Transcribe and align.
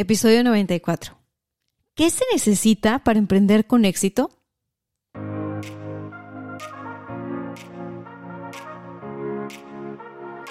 Episodio 0.00 0.42
94. 0.42 1.14
¿Qué 1.94 2.08
se 2.08 2.24
necesita 2.32 3.00
para 3.00 3.18
emprender 3.18 3.66
con 3.66 3.84
éxito? 3.84 4.30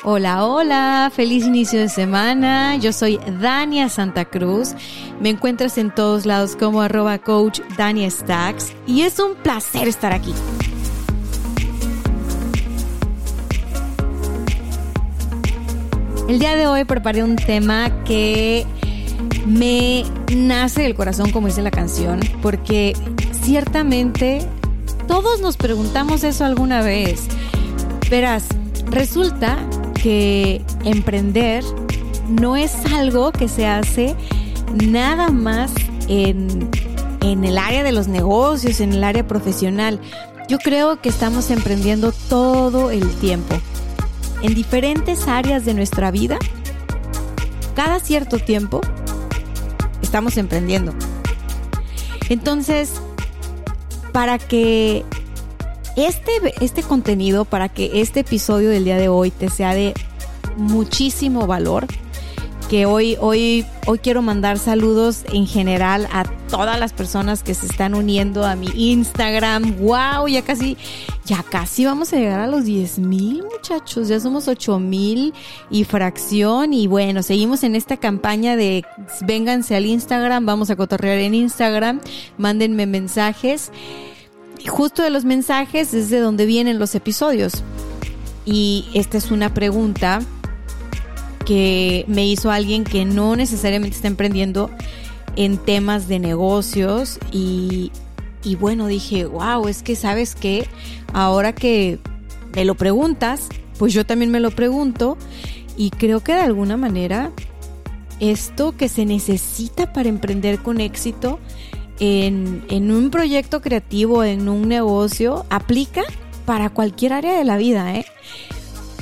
Hola, 0.04 0.46
hola, 0.46 1.12
feliz 1.12 1.48
inicio 1.48 1.80
de 1.80 1.90
semana. 1.90 2.76
Yo 2.76 2.94
soy 2.94 3.20
Dania 3.42 3.90
Santa 3.90 4.26
Cruz. 4.26 4.76
Me 5.20 5.30
encuentras 5.30 5.80
en 5.80 5.96
todos 5.96 6.28
lados 6.28 6.56
como 6.56 6.84
arroba 6.84 7.18
coach 7.18 7.62
Dania 7.76 8.12
Stacks 8.12 8.74
y 8.86 9.02
es 9.02 9.18
un 9.18 9.34
placer 9.34 9.88
estar 9.88 10.14
aquí. 10.14 10.36
El 16.28 16.38
día 16.38 16.56
de 16.56 16.68
hoy 16.68 16.84
preparé 16.84 17.24
un 17.24 17.36
tema 17.36 18.04
que 18.04 18.68
me 19.50 20.06
nace 20.36 20.84
del 20.84 20.96
corazón, 20.96 21.32
como 21.32 21.48
dice 21.48 21.64
la 21.64 21.72
canción, 21.72 22.20
porque 22.42 22.96
ciertamente 23.42 24.46
todos 25.08 25.42
nos 25.42 25.58
preguntamos 25.58 26.24
eso 26.24 26.46
alguna 26.46 26.82
vez. 26.82 27.24
Verás, 28.12 28.46
resulta 28.92 29.58
que 30.02 30.62
emprender 30.86 31.64
no 32.30 32.56
es 32.56 32.74
algo 32.94 33.32
que 33.32 33.48
se 33.48 33.66
hace 33.66 34.16
nada 34.86 35.30
más 35.30 35.72
en, 36.08 36.70
en 37.22 37.44
el 37.44 37.58
área 37.58 37.84
de 37.84 37.92
los 37.92 38.08
negocios, 38.08 38.80
en 38.80 38.94
el 38.94 39.04
área 39.04 39.28
profesional. 39.28 40.00
Yo 40.48 40.60
creo 40.60 41.02
que 41.02 41.10
estamos 41.10 41.50
emprendiendo 41.50 42.12
todo 42.30 42.92
el 42.92 43.08
tiempo, 43.16 43.56
en 44.44 44.54
diferentes 44.54 45.28
áreas 45.28 45.66
de 45.66 45.74
nuestra 45.74 46.12
vida. 46.12 46.38
Cada 47.76 48.00
cierto 48.00 48.38
tiempo 48.38 48.82
estamos 50.10 50.38
emprendiendo. 50.38 50.92
Entonces, 52.30 52.94
para 54.12 54.40
que 54.40 55.06
este, 55.96 56.32
este 56.62 56.82
contenido, 56.82 57.46
para 57.46 57.70
que 57.70 58.02
este 58.02 58.22
episodio 58.22 58.72
del 58.72 58.86
día 58.86 58.98
de 58.98 59.08
hoy 59.08 59.30
te 59.30 59.52
sea 59.52 59.76
de 59.76 59.94
muchísimo 60.58 61.46
valor, 61.46 61.86
que 62.70 62.86
hoy, 62.86 63.18
hoy, 63.20 63.66
hoy 63.88 63.98
quiero 63.98 64.22
mandar 64.22 64.60
saludos 64.60 65.26
en 65.34 65.48
general 65.48 66.08
a 66.12 66.24
todas 66.50 66.80
las 66.80 66.94
personas 66.94 67.42
que 67.42 67.56
se 67.56 67.66
están 67.66 67.96
uniendo 67.96 68.46
a 68.46 68.56
mi 68.56 68.68
Instagram. 68.76 69.78
¡Wow! 69.80 70.28
Ya 70.28 70.44
casi, 70.44 70.78
ya 71.26 71.42
casi 71.42 71.86
vamos 71.86 72.14
a 72.14 72.18
llegar 72.18 72.40
a 72.40 72.48
los 72.48 72.66
10 72.66 73.00
mil 73.00 73.44
muchachos. 73.44 74.08
Ya 74.08 74.20
somos 74.20 74.48
8 74.48 74.78
mil 74.78 75.34
y 75.72 75.84
fracción. 75.84 76.74
Y 76.74 76.86
bueno, 76.86 77.24
seguimos 77.24 77.64
en 77.64 77.76
esta 77.76 77.98
campaña 77.98 78.56
de 78.56 78.86
vénganse 79.22 79.76
al 79.76 79.88
Instagram, 79.88 80.46
vamos 80.46 80.70
a 80.70 80.76
cotorrear 80.76 81.18
en 81.18 81.34
Instagram, 81.34 82.02
mándenme 82.38 82.86
mensajes. 82.86 83.72
Justo 84.68 85.02
de 85.02 85.10
los 85.10 85.26
mensajes 85.26 85.96
es 85.96 86.12
de 86.12 86.20
donde 86.20 86.46
vienen 86.46 86.78
los 86.78 86.94
episodios. 86.94 87.64
Y 88.46 88.86
esta 88.94 89.18
es 89.18 89.32
una 89.32 89.56
pregunta 89.56 90.22
que 91.50 92.06
me 92.08 92.28
hizo 92.28 92.52
alguien 92.52 92.84
que 92.84 93.06
no 93.06 93.36
necesariamente 93.36 93.96
está 93.96 94.08
emprendiendo 94.08 94.70
en 95.36 95.58
temas 95.58 96.08
de 96.08 96.20
negocios 96.20 97.18
y, 97.32 97.92
bueno, 98.60 98.86
dije, 98.86 99.26
wow, 99.26 99.68
es 99.68 99.82
que 99.82 99.96
sabes 99.96 100.36
que 100.36 100.68
ahora 101.12 101.56
que 101.56 101.98
me 102.56 102.66
lo 102.66 102.76
preguntas, 102.76 103.50
pues 103.80 103.94
yo 103.94 104.06
también 104.06 104.30
me 104.30 104.40
lo 104.40 104.52
pregunto 104.52 105.18
y 105.76 105.90
creo 105.90 106.20
que 106.20 106.34
de 106.34 106.42
alguna 106.42 106.78
manera 106.78 107.32
esto 108.20 108.78
que 108.78 108.88
se 108.88 109.08
necesita 109.08 109.92
para 109.92 110.08
emprender 110.08 110.60
con 110.60 110.80
éxito 110.80 111.40
en, 112.00 112.64
en 112.70 112.92
un 112.92 113.10
proyecto 113.10 113.60
creativo, 113.60 114.24
en 114.24 114.50
un 114.50 114.68
negocio, 114.68 115.48
aplica 115.50 116.04
para 116.46 116.70
cualquier 116.70 117.14
área 117.14 117.36
de 117.40 117.44
la 117.44 117.58
vida, 117.58 117.96
¿eh? 117.96 118.06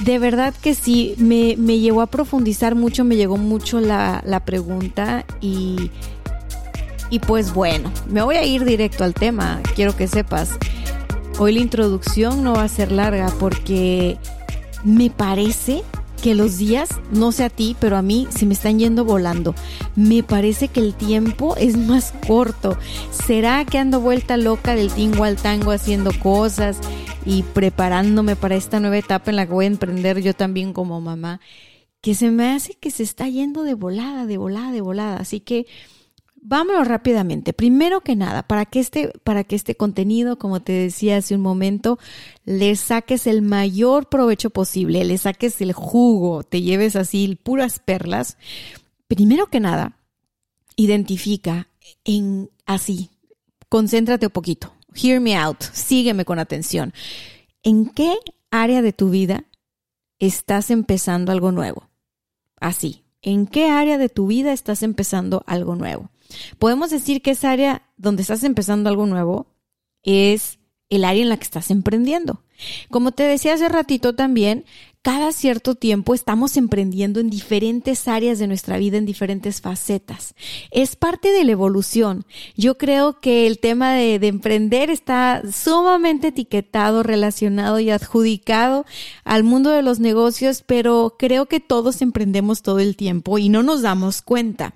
De 0.03 0.19
verdad 0.19 0.53
que 0.61 0.75
sí, 0.75 1.15
me, 1.17 1.55
me 1.57 1.79
llegó 1.79 2.01
a 2.01 2.07
profundizar 2.07 2.75
mucho, 2.75 3.03
me 3.03 3.15
llegó 3.15 3.37
mucho 3.37 3.79
la, 3.79 4.21
la 4.25 4.45
pregunta 4.45 5.25
y, 5.41 5.91
y 7.09 7.19
pues 7.19 7.53
bueno, 7.53 7.91
me 8.07 8.21
voy 8.21 8.35
a 8.35 8.45
ir 8.45 8.63
directo 8.63 9.03
al 9.03 9.13
tema, 9.13 9.59
quiero 9.75 9.95
que 9.95 10.07
sepas. 10.07 10.51
Hoy 11.39 11.53
la 11.53 11.59
introducción 11.59 12.43
no 12.43 12.53
va 12.53 12.63
a 12.63 12.67
ser 12.67 12.91
larga 12.91 13.31
porque 13.39 14.17
me 14.83 15.09
parece 15.09 15.83
que 16.17 16.35
los 16.35 16.57
días, 16.57 16.89
no 17.11 17.31
sé 17.31 17.45
a 17.45 17.49
ti, 17.49 17.75
pero 17.79 17.95
a 17.97 18.01
mí 18.01 18.27
se 18.29 18.45
me 18.45 18.53
están 18.53 18.79
yendo 18.79 19.05
volando. 19.05 19.55
Me 19.95 20.23
parece 20.23 20.67
que 20.67 20.79
el 20.79 20.93
tiempo 20.93 21.55
es 21.55 21.77
más 21.77 22.13
corto. 22.27 22.77
¿Será 23.11 23.63
que 23.65 23.77
ando 23.77 24.01
vuelta 24.01 24.35
loca 24.35 24.75
del 24.75 24.91
tingo 24.91 25.23
al 25.23 25.37
tango 25.37 25.71
haciendo 25.71 26.11
cosas? 26.19 26.79
y 27.27 27.43
preparándome 27.43 28.37
para 28.37 28.55
esta 28.55 28.79
nueva 28.79 28.97
etapa 28.97 29.31
en 29.31 29.35
la 29.35 29.45
que 29.45 29.51
voy 29.51 29.65
a 29.65 29.67
emprender 29.67 30.21
yo 30.21 30.33
también 30.33 30.71
como 30.71 31.01
mamá, 31.01 31.41
que 31.99 32.15
se 32.15 32.31
me 32.31 32.53
hace 32.53 32.75
que 32.75 32.89
se 32.89 33.03
está 33.03 33.27
yendo 33.27 33.63
de 33.63 33.73
volada, 33.73 34.25
de 34.25 34.37
volada, 34.37 34.71
de 34.71 34.79
volada. 34.79 35.17
Así 35.17 35.41
que 35.41 35.67
vámonos 36.41 36.87
rápidamente. 36.87 37.53
Primero 37.53 38.01
que 38.01 38.15
nada, 38.15 38.43
para 38.43 38.65
que 38.65 38.79
este, 38.79 39.11
para 39.23 39.43
que 39.43 39.55
este 39.55 39.75
contenido, 39.75 40.37
como 40.37 40.61
te 40.61 40.73
decía 40.73 41.17
hace 41.17 41.35
un 41.35 41.41
momento, 41.41 41.99
le 42.45 42.75
saques 42.75 43.27
el 43.27 43.41
mayor 43.41 44.09
provecho 44.09 44.49
posible, 44.49 45.03
le 45.03 45.17
saques 45.17 45.61
el 45.61 45.73
jugo, 45.73 46.43
te 46.43 46.61
lleves 46.61 46.95
así 46.95 47.37
puras 47.43 47.79
perlas. 47.79 48.37
Primero 49.07 49.47
que 49.47 49.59
nada, 49.59 49.97
identifica 50.75 51.67
en 52.03 52.49
así, 52.65 53.09
concéntrate 53.69 54.27
un 54.27 54.31
poquito 54.31 54.77
hear 54.97 55.21
me 55.21 55.35
out, 55.35 55.61
sígueme 55.61 56.25
con 56.25 56.39
atención. 56.39 56.93
¿En 57.63 57.89
qué 57.89 58.15
área 58.51 58.81
de 58.81 58.93
tu 58.93 59.09
vida 59.09 59.45
estás 60.19 60.71
empezando 60.71 61.31
algo 61.31 61.51
nuevo? 61.51 61.89
Así, 62.59 63.03
¿en 63.21 63.47
qué 63.47 63.69
área 63.69 63.97
de 63.97 64.09
tu 64.09 64.27
vida 64.27 64.53
estás 64.53 64.83
empezando 64.83 65.43
algo 65.45 65.75
nuevo? 65.75 66.09
Podemos 66.59 66.89
decir 66.89 67.21
que 67.21 67.31
esa 67.31 67.51
área 67.51 67.83
donde 67.97 68.21
estás 68.21 68.43
empezando 68.43 68.89
algo 68.89 69.05
nuevo 69.05 69.47
es 70.03 70.59
el 70.89 71.03
área 71.03 71.21
en 71.21 71.29
la 71.29 71.37
que 71.37 71.43
estás 71.43 71.71
emprendiendo. 71.71 72.43
Como 72.89 73.11
te 73.11 73.23
decía 73.23 73.53
hace 73.53 73.69
ratito 73.69 74.15
también, 74.15 74.65
cada 75.07 75.31
cierto 75.31 75.75
tiempo 75.75 76.13
estamos 76.13 76.57
emprendiendo 76.57 77.19
en 77.19 77.29
diferentes 77.29 78.09
áreas 78.09 78.39
de 78.39 78.47
nuestra 78.47 78.77
vida, 78.77 78.97
en 78.97 79.05
diferentes 79.05 79.61
facetas. 79.61 80.33
Es 80.71 80.95
parte 80.97 81.31
de 81.31 81.45
la 81.45 81.53
evolución. 81.53 82.25
Yo 82.57 82.77
creo 82.77 83.21
que 83.21 83.47
el 83.47 83.59
tema 83.59 83.93
de, 83.93 84.15
emprender 84.15 84.89
está 84.89 85.43
sumamente 85.49 86.27
etiquetado, 86.27 87.03
relacionado 87.03 87.79
y 87.79 87.89
adjudicado 87.89 88.85
al 89.23 89.43
mundo 89.43 89.69
de 89.69 89.81
los 89.81 89.99
negocios, 89.99 90.63
pero 90.65 91.15
creo 91.17 91.45
que 91.45 91.61
todos 91.61 92.01
emprendemos 92.01 92.61
todo 92.61 92.79
el 92.79 92.97
tiempo 92.97 93.37
y 93.37 93.47
no 93.49 93.63
nos 93.63 93.83
damos 93.83 94.21
cuenta. 94.21 94.73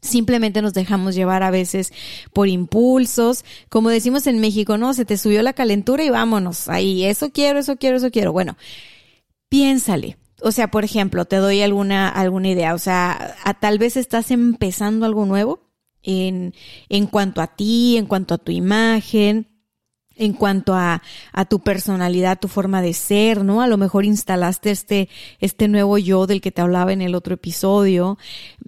Simplemente 0.00 0.62
nos 0.62 0.74
dejamos 0.74 1.14
llevar 1.14 1.42
a 1.42 1.50
veces 1.50 1.92
por 2.32 2.48
impulsos, 2.48 3.44
como 3.68 3.90
decimos 3.90 4.26
en 4.26 4.40
México, 4.40 4.78
¿no? 4.78 4.94
Se 4.94 5.04
te 5.04 5.18
subió 5.18 5.42
la 5.42 5.54
calentura 5.54 6.04
y 6.04 6.10
vámonos, 6.10 6.68
ahí, 6.68 7.04
eso 7.04 7.30
quiero, 7.30 7.58
eso 7.58 7.76
quiero, 7.76 7.96
eso 7.96 8.10
quiero. 8.10 8.32
Bueno, 8.32 8.56
piénsale. 9.48 10.16
O 10.40 10.52
sea, 10.52 10.70
por 10.70 10.84
ejemplo, 10.84 11.24
te 11.24 11.36
doy 11.36 11.62
alguna, 11.62 12.08
alguna 12.08 12.48
idea. 12.48 12.74
O 12.74 12.78
sea, 12.78 13.36
a, 13.44 13.54
tal 13.54 13.78
vez 13.78 13.96
estás 13.96 14.30
empezando 14.30 15.04
algo 15.04 15.26
nuevo 15.26 15.68
en, 16.02 16.54
en 16.88 17.06
cuanto 17.06 17.40
a 17.40 17.48
ti, 17.48 17.96
en 17.96 18.06
cuanto 18.06 18.34
a 18.34 18.38
tu 18.38 18.52
imagen, 18.52 19.48
en 20.18 20.32
cuanto 20.32 20.74
a, 20.74 21.02
a, 21.32 21.44
tu 21.44 21.60
personalidad, 21.60 22.38
tu 22.38 22.48
forma 22.48 22.82
de 22.82 22.92
ser, 22.92 23.44
¿no? 23.44 23.62
A 23.62 23.66
lo 23.68 23.76
mejor 23.78 24.04
instalaste 24.04 24.70
este, 24.70 25.08
este 25.40 25.68
nuevo 25.68 25.96
yo 25.96 26.26
del 26.26 26.40
que 26.40 26.52
te 26.52 26.60
hablaba 26.60 26.92
en 26.92 27.00
el 27.00 27.14
otro 27.14 27.34
episodio. 27.34 28.18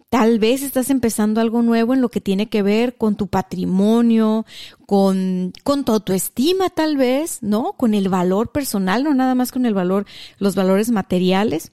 Tal 0.09 0.39
vez 0.39 0.63
estás 0.63 0.91
empezando 0.91 1.41
algo 1.41 1.63
nuevo 1.63 1.93
en 1.93 2.01
lo 2.01 2.09
que 2.09 2.21
tiene 2.21 2.49
que 2.49 2.63
ver 2.63 2.97
con 2.97 3.17
tu 3.17 3.29
patrimonio, 3.29 4.47
con, 4.87 5.53
con 5.65 5.85
tu 5.85 5.93
autoestima, 5.93 6.71
tal 6.71 6.97
vez, 6.97 7.43
¿no? 7.43 7.75
Con 7.75 7.95
el 7.95 8.09
valor 8.09 8.53
personal, 8.53 9.05
no 9.05 9.15
nada 9.15 9.35
más 9.35 9.53
con 9.53 9.67
el 9.67 9.75
valor, 9.75 10.07
los 10.39 10.55
valores 10.55 10.91
materiales. 10.91 11.73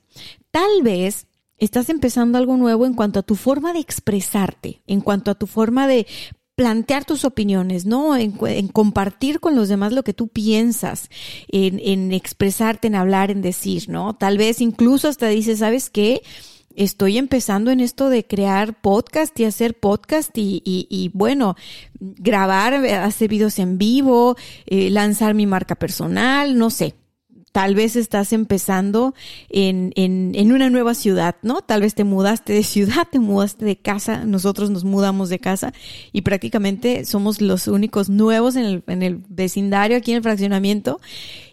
Tal 0.51 0.81
vez 0.83 1.27
estás 1.57 1.89
empezando 1.89 2.37
algo 2.37 2.57
nuevo 2.57 2.85
en 2.85 2.93
cuanto 2.93 3.19
a 3.19 3.23
tu 3.23 3.35
forma 3.35 3.73
de 3.73 3.79
expresarte, 3.79 4.81
en 4.87 5.01
cuanto 5.01 5.31
a 5.31 5.35
tu 5.35 5.47
forma 5.47 5.87
de 5.87 6.07
plantear 6.57 7.05
tus 7.05 7.23
opiniones, 7.23 7.85
¿no? 7.85 8.17
En, 8.17 8.31
compartir 8.69 9.39
con 9.39 9.55
los 9.55 9.69
demás 9.69 9.93
lo 9.93 10.03
que 10.03 10.15
tú 10.15 10.27
piensas, 10.27 11.07
en, 11.49 11.79
en, 11.83 12.11
expresarte, 12.11 12.87
en 12.87 12.95
hablar, 12.95 13.29
en 13.29 13.43
decir, 13.43 13.87
¿no? 13.89 14.15
Tal 14.15 14.39
vez 14.39 14.59
incluso 14.59 15.07
hasta 15.07 15.27
dices, 15.27 15.59
¿sabes 15.59 15.91
qué? 15.91 16.23
Estoy 16.75 17.19
empezando 17.19 17.69
en 17.69 17.79
esto 17.79 18.09
de 18.09 18.25
crear 18.25 18.81
podcast 18.81 19.39
y 19.39 19.45
hacer 19.45 19.79
podcast 19.79 20.35
y, 20.35 20.63
y, 20.65 20.87
y 20.89 21.11
bueno, 21.13 21.55
grabar, 21.99 22.73
hacer 22.73 23.29
videos 23.29 23.59
en 23.59 23.77
vivo, 23.77 24.35
eh, 24.65 24.89
lanzar 24.89 25.35
mi 25.35 25.45
marca 25.45 25.75
personal, 25.75 26.57
no 26.57 26.71
sé, 26.71 26.95
tal 27.57 27.73
vez 27.73 27.95
estás 27.95 28.33
empezando 28.33 29.15
en, 29.49 29.91
en, 29.95 30.33
en, 30.35 30.51
una 30.51 30.69
nueva 30.69 30.93
ciudad, 30.93 31.37
¿no? 31.41 31.63
Tal 31.63 31.81
vez 31.81 31.95
te 31.95 32.03
mudaste 32.03 32.53
de 32.53 32.61
ciudad, 32.61 33.07
te 33.11 33.17
mudaste 33.17 33.65
de 33.65 33.77
casa, 33.77 34.25
nosotros 34.25 34.69
nos 34.69 34.83
mudamos 34.83 35.29
de 35.29 35.39
casa 35.39 35.73
y 36.13 36.21
prácticamente 36.21 37.03
somos 37.03 37.41
los 37.41 37.67
únicos 37.67 38.09
nuevos 38.09 38.57
en 38.57 38.65
el, 38.65 38.83
en 38.85 39.01
el 39.01 39.23
vecindario, 39.27 39.97
aquí 39.97 40.11
en 40.11 40.17
el 40.17 40.23
fraccionamiento, 40.23 40.99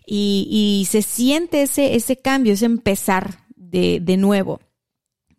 y, 0.07 0.87
se 0.91 1.01
siente 1.01 1.63
ese, 1.63 1.95
ese 1.95 2.19
cambio, 2.19 2.53
ese 2.53 2.67
empezar 2.67 3.39
de, 3.57 3.99
de 4.03 4.19
nuevo 4.19 4.61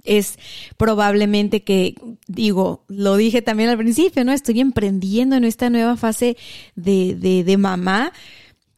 es 0.03 0.39
probablemente 0.77 1.63
que, 1.63 1.93
digo, 2.27 2.85
lo 2.87 3.17
dije 3.17 3.43
también 3.43 3.69
al 3.69 3.77
principio, 3.77 4.23
¿no? 4.23 4.31
Estoy 4.31 4.61
emprendiendo 4.61 5.35
en 5.35 5.43
esta 5.43 5.69
nueva 5.69 5.95
fase 5.95 6.37
de, 6.75 7.15
de, 7.15 7.43
de 7.43 7.57
mamá, 7.57 8.13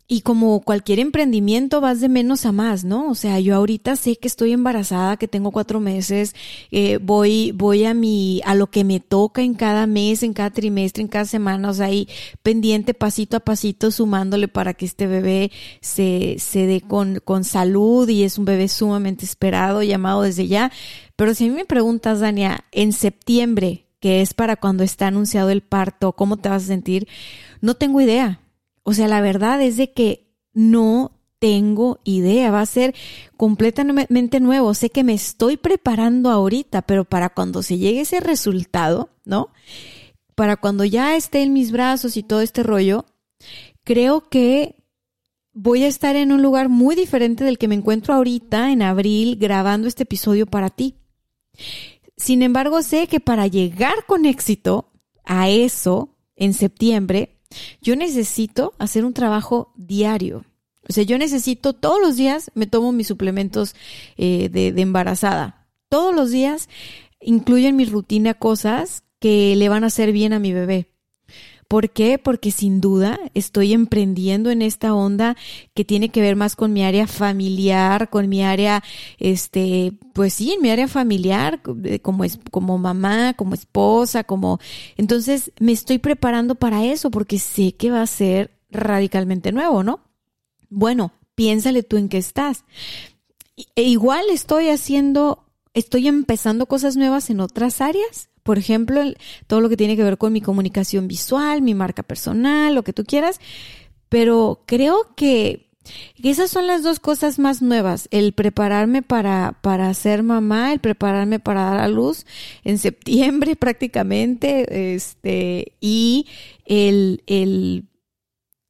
y 0.09 0.21
como 0.21 0.62
cualquier 0.62 1.00
emprendimiento 1.00 1.81
vas 1.81 2.00
de 2.00 2.07
menos 2.07 2.45
a 2.45 2.54
más, 2.54 2.86
¿no? 2.86 3.09
O 3.09 3.15
sea, 3.15 3.42
yo 3.42 3.56
ahorita 3.56 3.98
sé 3.98 4.15
que 4.15 4.30
estoy 4.30 4.54
embarazada, 4.54 5.18
que 5.18 5.27
tengo 5.27 5.51
cuatro 5.51 5.81
meses, 5.81 6.33
eh, 6.71 6.98
voy, 7.01 7.51
voy 7.51 7.83
a 7.83 7.94
mi, 7.94 8.42
a 8.45 8.56
lo 8.56 8.68
que 8.68 8.86
me 8.86 9.01
toca 9.01 9.42
en 9.42 9.54
cada 9.54 9.86
mes, 9.86 10.24
en 10.24 10.31
cada 10.31 10.51
trimestre, 10.51 11.01
en 11.01 11.09
cada 11.09 11.25
semana, 11.25 11.69
o 11.69 11.74
sea, 11.74 11.88
ahí 11.88 12.07
pendiente 12.42 12.94
pasito 12.94 13.36
a 13.36 13.42
pasito 13.42 13.92
sumándole 13.92 14.48
para 14.48 14.74
que 14.74 14.86
este 14.86 15.07
bebé 15.07 15.51
se, 15.81 16.38
se 16.39 16.65
dé 16.65 16.80
con, 16.80 17.19
con 17.19 17.44
salud 17.44 18.07
y 18.07 18.24
es 18.24 18.38
un 18.38 18.45
bebé 18.45 18.69
sumamente 18.69 19.25
esperado, 19.25 19.83
llamado 19.83 20.21
desde 20.21 20.48
ya. 20.48 20.71
Pero 21.18 21.33
si 21.33 21.45
a 21.45 21.50
mí 21.50 21.53
me 21.53 21.65
preguntas, 21.65 22.21
Dania, 22.21 22.63
en 22.71 22.94
septiembre, 22.94 23.88
que 24.00 24.21
es 24.21 24.33
para 24.33 24.56
cuando 24.56 24.86
está 24.86 25.07
anunciado 25.07 25.50
el 25.50 25.63
parto, 25.63 26.13
¿cómo 26.13 26.38
te 26.38 26.48
vas 26.48 26.63
a 26.63 26.68
sentir? 26.68 27.10
No 27.60 27.74
tengo 27.74 28.00
idea 28.00 28.39
o 28.88 28.94
sea, 28.94 29.10
la 29.10 29.19
verdad 29.19 29.62
es 29.62 29.75
de 29.75 29.92
que 29.92 30.31
no 30.54 31.12
tengo 31.39 32.00
idea, 32.06 32.51
va 32.51 32.62
a 32.62 32.66
ser 32.66 32.95
completamente 33.36 34.39
nuevo. 34.39 34.74
Sé 34.74 34.89
que 34.89 35.04
me 35.04 35.13
estoy 35.13 35.57
preparando 35.57 36.30
ahorita, 36.30 36.84
pero 36.84 37.04
para 37.04 37.28
cuando 37.28 37.63
se 37.63 37.78
llegue 37.78 38.00
ese 38.00 38.22
resultado, 38.22 39.10
¿no? 39.25 39.50
Para 40.36 40.56
cuando 40.56 40.86
ya 40.86 41.18
esté 41.18 41.44
en 41.44 41.51
mis 41.51 41.74
brazos 41.74 42.16
y 42.16 42.24
todo 42.24 42.39
este 42.39 42.63
rollo, 42.63 43.04
creo 43.84 44.30
que 44.30 44.81
voy 45.51 45.84
a 45.84 45.88
estar 45.89 46.16
en 46.16 46.31
un 46.31 46.42
lugar 46.42 46.69
muy 46.69 46.95
diferente 46.95 47.44
del 47.44 47.57
que 47.57 47.68
me 47.68 47.75
encuentro 47.75 48.13
ahorita 48.13 48.72
en 48.72 48.84
abril 48.84 49.36
grabando 49.36 49.89
este 49.89 50.04
episodio 50.04 50.45
para 50.45 50.69
ti. 50.69 50.95
Sin 52.16 52.42
embargo, 52.42 52.81
sé 52.84 53.07
que 53.07 53.19
para 53.19 53.48
llegar 53.48 54.06
con 54.06 54.25
éxito 54.25 54.94
a 55.25 55.50
eso 55.50 56.16
en 56.38 56.54
septiembre, 56.54 57.37
yo 57.81 57.95
necesito 57.95 58.73
hacer 58.79 59.05
un 59.05 59.13
trabajo 59.13 59.73
diario. 59.75 60.45
O 60.89 60.94
sea, 60.94 61.03
yo 61.03 61.17
necesito 61.17 61.73
todos 61.73 61.99
los 61.99 62.15
días 62.15 62.51
me 62.55 62.67
tomo 62.67 62.91
mis 62.91 63.07
suplementos 63.07 63.75
eh, 64.17 64.49
de, 64.49 64.67
embarazada. 64.81 65.67
Todos 65.89 66.15
los 66.15 66.31
días 66.31 66.69
incluyo 67.19 67.67
en 67.67 67.75
mi 67.75 67.85
rutina 67.85 68.33
cosas 68.33 69.03
que 69.19 69.55
le 69.55 69.69
van 69.69 69.83
a 69.83 69.88
hacer 69.88 70.11
bien 70.11 70.33
a 70.33 70.39
mi 70.39 70.53
bebé. 70.53 70.88
¿Por 71.67 71.89
qué? 71.89 72.17
Porque 72.17 72.51
sin 72.51 72.79
duda 72.79 73.19
estoy 73.33 73.73
emprendiendo 73.73 74.51
en 74.51 74.61
esta 74.61 74.93
onda 74.93 75.35
que 75.73 75.83
tiene 75.83 76.09
que 76.09 76.21
ver 76.21 76.37
más 76.37 76.55
con 76.55 76.71
mi 76.71 76.83
área 76.83 77.07
familiar, 77.07 78.09
con 78.09 78.29
mi 78.29 78.41
área, 78.41 78.83
este, 79.19 79.91
pues 80.13 80.33
sí, 80.33 80.53
en 80.53 80.61
mi 80.61 80.69
área 80.69 80.87
familiar, 80.87 81.61
como 82.01 82.23
es, 82.23 82.39
como 82.51 82.77
mamá, 82.77 83.33
como 83.33 83.53
esposa, 83.53 84.23
como, 84.23 84.59
entonces 84.95 85.51
me 85.59 85.73
estoy 85.73 85.97
preparando 85.97 86.55
para 86.55 86.85
eso 86.85 87.11
porque 87.11 87.37
sé 87.37 87.73
que 87.73 87.91
va 87.91 88.01
a 88.01 88.07
ser 88.07 88.51
radicalmente 88.69 89.51
nuevo, 89.51 89.83
¿no? 89.83 89.99
Bueno, 90.69 91.11
piénsale 91.35 91.83
tú 91.83 91.97
en 91.97 92.07
qué 92.07 92.17
estás. 92.17 92.63
E 93.75 93.83
igual 93.83 94.25
estoy 94.31 94.69
haciendo, 94.69 95.43
estoy 95.73 96.07
empezando 96.07 96.65
cosas 96.67 96.95
nuevas 96.95 97.29
en 97.29 97.41
otras 97.41 97.81
áreas 97.81 98.29
por 98.47 98.57
ejemplo, 98.57 99.01
todo 99.45 99.59
lo 99.59 99.67
que 99.67 99.75
tiene 99.75 99.97
que 99.97 100.05
ver 100.05 100.17
con 100.17 100.31
mi 100.31 100.39
comunicación 100.39 101.09
visual, 101.09 101.61
mi 101.61 101.73
marca 101.73 102.01
personal, 102.01 102.73
lo 102.73 102.81
que 102.81 102.94
tú 102.94 103.03
quieras. 103.03 103.41
Pero 104.07 104.63
creo 104.65 105.13
que 105.17 105.67
esas 106.23 106.49
son 106.49 106.65
las 106.65 106.81
dos 106.81 107.01
cosas 107.01 107.39
más 107.39 107.61
nuevas, 107.61 108.07
el 108.09 108.31
prepararme 108.31 109.01
para, 109.01 109.59
para 109.61 109.94
ser 109.94 110.23
mamá, 110.23 110.71
el 110.71 110.79
prepararme 110.79 111.41
para 111.41 111.63
dar 111.63 111.79
a 111.79 111.89
luz 111.89 112.25
en 112.63 112.77
septiembre 112.77 113.55
prácticamente, 113.57 114.95
este, 114.95 115.73
y 115.81 116.27
el, 116.65 117.23
el, 117.27 117.83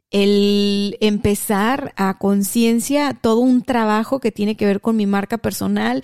el 0.10 0.98
empezar 1.02 1.94
a 1.98 2.18
conciencia 2.18 3.14
todo 3.14 3.42
un 3.42 3.62
trabajo 3.62 4.20
que 4.20 4.32
tiene 4.32 4.58
que 4.58 4.66
ver 4.66 4.82
con 4.82 4.96
mi 4.96 5.06
marca 5.06 5.38
personal, 5.38 6.04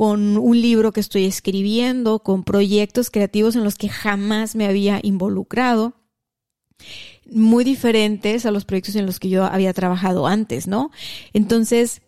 con 0.00 0.38
un 0.38 0.58
libro 0.58 0.92
que 0.92 1.00
estoy 1.00 1.26
escribiendo, 1.26 2.20
con 2.20 2.42
proyectos 2.42 3.10
creativos 3.10 3.54
en 3.54 3.64
los 3.64 3.74
que 3.74 3.90
jamás 3.90 4.56
me 4.56 4.64
había 4.64 4.98
involucrado, 5.02 5.92
muy 7.30 7.64
diferentes 7.64 8.46
a 8.46 8.50
los 8.50 8.64
proyectos 8.64 8.96
en 8.96 9.04
los 9.04 9.20
que 9.20 9.28
yo 9.28 9.44
había 9.44 9.74
trabajado 9.74 10.26
antes, 10.26 10.66
¿no? 10.66 10.90
Entonces, 11.34 12.00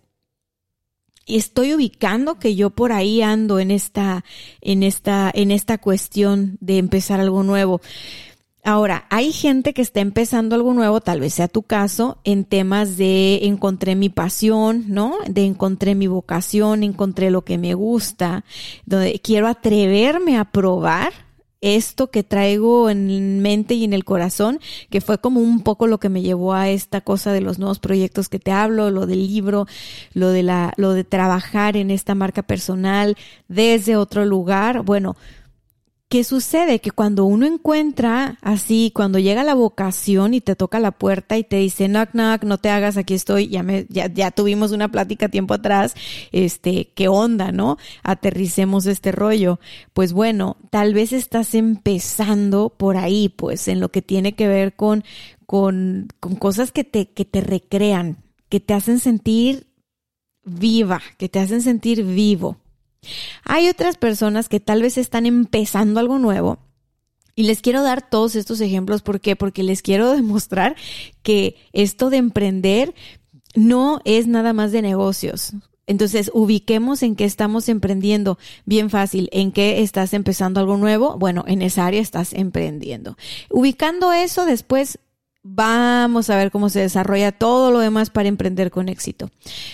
estoy 1.27 1.75
ubicando 1.75 2.39
que 2.39 2.55
yo 2.57 2.71
por 2.71 2.93
ahí 2.93 3.21
ando 3.21 3.61
en 3.61 3.71
esta, 3.71 4.25
en 4.63 4.85
esta, 4.85 5.31
en 5.35 5.51
esta 5.51 5.77
cuestión 5.77 6.57
de 6.63 6.79
empezar 6.79 7.21
algo 7.21 7.43
nuevo. 7.43 7.83
Ahora, 8.65 9.07
hay 9.11 9.33
gente 9.33 9.75
que 9.75 9.83
está 9.83 9.99
empezando 9.99 10.55
algo 10.55 10.73
nuevo, 10.73 11.01
tal 11.01 11.19
vez 11.19 11.35
sea 11.35 11.49
tu 11.49 11.63
caso, 11.65 12.19
en 12.23 12.45
temas 12.45 12.97
de 12.97 13.41
encontré 13.43 13.97
mi 13.97 14.09
pasión, 14.09 14.85
¿no? 14.87 15.17
De 15.29 15.45
encontré 15.45 15.97
mi 15.97 16.07
vocación, 16.07 16.85
encontré 16.85 17.33
lo 17.33 17.43
que 17.43 17.59
me 17.59 17.75
gusta, 17.75 18.45
donde 18.87 19.19
quiero 19.19 19.49
atreverme 19.49 20.39
a 20.39 20.45
probar 20.45 21.13
esto 21.61 22.11
que 22.11 22.23
traigo 22.23 22.89
en 22.89 23.41
mente 23.41 23.75
y 23.75 23.85
en 23.85 23.95
el 23.95 24.05
corazón, 24.05 24.61
que 24.91 25.01
fue 25.01 25.19
como 25.19 25.41
un 25.41 25.63
poco 25.63 25.89
lo 25.89 25.99
que 25.99 26.09
me 26.09 26.23
llevó 26.23 26.53
a 26.55 26.69
esta 26.69 27.01
cosa 27.01 27.33
de 27.33 27.41
los 27.41 27.59
nuevos 27.59 27.81
proyectos 27.81 28.29
que 28.29 28.39
te 28.39 28.53
hablo, 28.53 28.91
lo 28.91 29.07
del 29.07 29.27
libro, 29.27 29.67
lo 30.15 30.29
de 30.29 30.45
la, 30.45 30.73
lo 30.77 30.93
de 30.93 31.03
trabajar 31.03 31.77
en 31.77 31.91
esta 31.91 32.15
marca 32.15 32.43
personal 32.43 33.17
desde 33.49 33.97
otro 33.97 34.25
lugar. 34.25 34.83
Bueno, 34.83 35.17
¿Qué 36.13 36.25
sucede? 36.25 36.81
Que 36.81 36.91
cuando 36.91 37.25
uno 37.25 37.47
encuentra 37.47 38.37
así, 38.43 38.93
cuando 38.95 39.19
llega 39.19 39.45
la 39.45 39.55
vocación 39.55 40.35
y 40.35 40.43
te 40.43 40.55
toca 40.55 40.79
la 40.79 40.91
puerta 40.91 41.39
y 41.39 41.43
te 41.43 41.57
dice, 41.57 41.89
knock, 41.89 42.11
knock, 42.11 42.45
no 42.45 42.59
te 42.59 42.69
hagas, 42.69 42.99
aquí 42.99 43.15
estoy, 43.15 43.49
ya 43.49 43.63
me, 43.63 43.87
ya, 43.89 44.13
ya 44.13 44.31
tuvimos 44.31 44.73
una 44.73 44.91
plática 44.91 45.31
tiempo 45.31 45.55
atrás, 45.55 45.95
este, 46.31 46.93
¿qué 46.95 47.09
onda, 47.09 47.51
no? 47.51 47.79
Aterricemos 48.03 48.85
este 48.85 49.11
rollo. 49.11 49.59
Pues 49.95 50.13
bueno, 50.13 50.59
tal 50.69 50.93
vez 50.93 51.15
estás 51.15 51.55
empezando 51.55 52.69
por 52.69 52.99
ahí, 52.99 53.31
pues, 53.31 53.67
en 53.67 53.81
lo 53.81 53.89
que 53.89 54.03
tiene 54.03 54.35
que 54.35 54.49
ver 54.49 54.77
con, 54.77 55.05
con, 55.47 56.09
con 56.21 56.37
cosas 56.37 56.73
que 56.73 56.85
te, 56.85 57.09
que 57.09 57.25
te 57.25 57.41
recrean, 57.41 58.19
que 58.51 58.61
te 58.61 58.75
hacen 58.75 59.01
sentir 59.01 59.67
viva, 60.45 61.01
que 61.17 61.31
te 61.31 61.39
hacen 61.39 61.63
sentir 61.63 62.05
vivo. 62.05 62.59
Hay 63.45 63.69
otras 63.69 63.97
personas 63.97 64.49
que 64.49 64.61
tal 64.61 64.83
vez 64.83 64.99
están 64.99 65.27
empezando 65.27 66.01
algo 66.01 66.19
nuevo 66.19 66.59
y 67.35 67.45
les 67.45 67.61
quiero 67.61 67.83
dar 67.83 68.09
todos 68.09 68.37
estos 68.37 68.61
ejemplos. 68.61 69.03
¿Por 69.03 69.21
qué? 69.21 69.37
Porque 69.37 69.63
les 69.63 69.83
quiero 69.83 70.13
demostrar 70.17 70.77
que 71.23 71.57
esto 71.73 72.11
de 72.11 72.19
emprender 72.19 72.95
no 73.55 74.01
es 74.05 74.27
nada 74.27 74.53
más 74.53 74.73
de 74.73 74.83
negocios. 74.83 75.53
Entonces, 75.87 76.31
ubiquemos 76.33 77.03
en 77.03 77.17
qué 77.17 77.25
estamos 77.25 77.69
emprendiendo. 77.69 78.39
Bien 78.65 78.89
fácil. 78.89 79.29
¿En 79.33 79.51
qué 79.51 79.83
estás 79.83 80.15
empezando 80.15 80.61
algo 80.61 80.77
nuevo? 80.77 81.19
Bueno, 81.19 81.45
en 81.47 81.61
esa 81.61 81.87
área 81.87 82.01
estás 82.01 82.33
emprendiendo. 82.33 83.17
Ubicando 83.51 84.13
eso, 84.13 84.47
después 84.47 85.01
Vamos 85.45 86.31
a 86.31 86.37
ver 86.37 86.53
cómo 86.53 86.69
se 86.69 86.79
desarrolla 86.79 87.33
todo 87.33 87.73
lo 87.73 87.81
demás 87.81 88.11
para 88.11 88.29
emprender 88.29 88.71
con 88.71 88.89
éxito. 88.89 89.29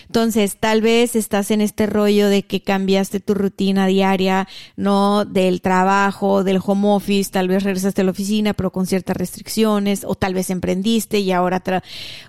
Entonces, 0.06 0.56
tal 0.58 0.80
vez 0.80 1.14
estás 1.14 1.50
en 1.50 1.60
este 1.60 1.87
rollo 1.87 2.28
de 2.28 2.44
que 2.44 2.62
cambiaste 2.62 3.20
tu 3.20 3.34
rutina 3.34 3.87
diaria, 3.87 4.48
no 4.76 5.26
del 5.26 5.60
trabajo, 5.60 6.42
del 6.42 6.60
home 6.64 6.88
office, 6.88 7.30
tal 7.30 7.48
vez 7.48 7.64
regresaste 7.64 8.00
a 8.00 8.04
la 8.04 8.12
oficina, 8.12 8.54
pero 8.54 8.70
con 8.70 8.87
ciertas 8.87 9.18
restricciones, 9.18 10.04
o 10.06 10.14
tal 10.14 10.32
vez 10.32 10.48
emprendiste 10.48 11.18
y 11.18 11.32
ahora, 11.32 11.62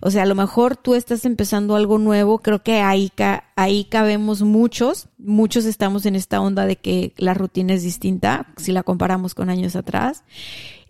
o 0.01 0.11
sea, 0.11 0.23
a 0.23 0.25
lo 0.25 0.35
mejor 0.35 0.75
tú 0.75 0.95
estás 0.95 1.23
empezando 1.23 1.77
algo 1.77 1.97
nuevo. 1.97 2.39
Creo 2.39 2.61
que 2.61 2.81
ahí, 2.81 3.09
ahí 3.55 3.85
cabemos 3.85 4.41
muchos 4.41 5.07
Muchos 5.21 5.65
estamos 5.65 6.05
en 6.05 6.15
esta 6.15 6.39
onda 6.39 6.65
de 6.65 6.77
que 6.77 7.11
la 7.17 7.33
rutina 7.33 7.73
es 7.73 7.83
distinta 7.83 8.47
si 8.55 8.71
la 8.71 8.83
comparamos 8.83 9.35
con 9.35 9.49
años 9.49 9.75
atrás. 9.75 10.23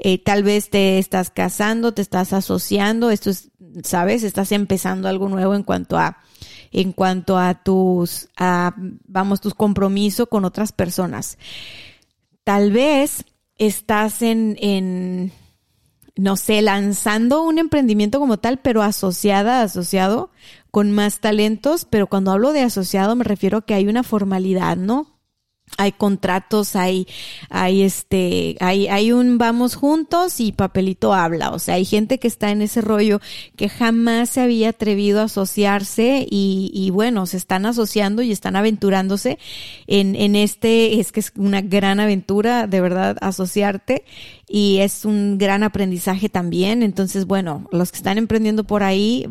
Eh, 0.02 0.18
tal 0.18 0.44
vez 0.44 0.70
te 0.70 0.98
estás 0.98 1.30
casando, 1.30 1.94
te 1.94 2.02
estás 2.02 2.32
asociando, 2.32 3.12
esto 3.12 3.30
es, 3.30 3.52
sabes, 3.84 4.24
estás 4.24 4.54
empezando 4.54 5.10
algo 5.10 5.28
nuevo 5.28 5.56
en 5.56 5.64
cuanto 5.64 5.98
a 5.98 6.20
en 6.72 6.94
cuanto 6.94 7.38
a 7.38 7.64
tus, 7.64 8.30
a, 8.38 8.76
vamos, 8.78 9.42
tus 9.42 9.54
compromisos 9.56 10.28
con 10.30 10.46
otras 10.46 10.72
personas. 10.72 11.38
Tal 12.44 12.72
vez 12.72 13.26
estás 13.58 14.22
en, 14.22 14.56
en, 14.62 15.32
no 16.16 16.36
sé, 16.38 16.62
lanzando 16.62 17.44
un 17.44 17.58
emprendimiento 17.58 18.20
como 18.20 18.38
tal, 18.38 18.60
pero 18.60 18.84
asociada, 18.84 19.64
asociado 19.64 20.32
con 20.72 20.92
más 20.92 21.20
talentos, 21.20 21.86
pero 21.86 22.08
cuando 22.08 22.32
hablo 22.32 22.54
de 22.54 22.62
asociado 22.62 23.16
me 23.16 23.24
refiero 23.24 23.60
a 23.60 23.66
que 23.66 23.74
hay 23.74 23.88
una 23.88 24.04
formalidad, 24.04 24.78
¿no? 24.78 25.19
Hay 25.78 25.92
contratos, 25.92 26.76
hay, 26.76 27.08
hay 27.50 27.84
este, 27.84 28.58
hay, 28.60 28.88
hay 28.88 29.12
un 29.12 29.38
vamos 29.38 29.76
juntos 29.76 30.40
y 30.40 30.52
papelito 30.52 31.14
habla. 31.14 31.52
O 31.52 31.60
sea, 31.60 31.76
hay 31.76 31.86
gente 31.86 32.20
que 32.20 32.28
está 32.28 32.52
en 32.52 32.62
ese 32.62 32.82
rollo 32.82 33.20
que 33.56 33.70
jamás 33.70 34.30
se 34.30 34.42
había 34.42 34.70
atrevido 34.70 35.22
a 35.22 35.24
asociarse 35.24 36.26
y, 36.30 36.72
y 36.74 36.90
bueno, 36.90 37.26
se 37.26 37.38
están 37.38 37.66
asociando 37.66 38.22
y 38.22 38.32
están 38.32 38.56
aventurándose 38.56 39.40
en, 39.88 40.16
en 40.16 40.36
este, 40.36 41.00
es 41.00 41.12
que 41.12 41.20
es 41.20 41.32
una 41.38 41.62
gran 41.62 42.00
aventura, 42.00 42.68
de 42.68 42.82
verdad, 42.82 43.18
asociarte 43.22 44.04
y 44.48 44.80
es 44.80 45.06
un 45.06 45.38
gran 45.38 45.64
aprendizaje 45.64 46.30
también. 46.30 46.84
Entonces, 46.84 47.26
bueno, 47.26 47.68
los 47.72 47.92
que 47.92 47.98
están 47.98 48.18
emprendiendo 48.18 48.64
por 48.64 48.84
ahí, 48.84 49.28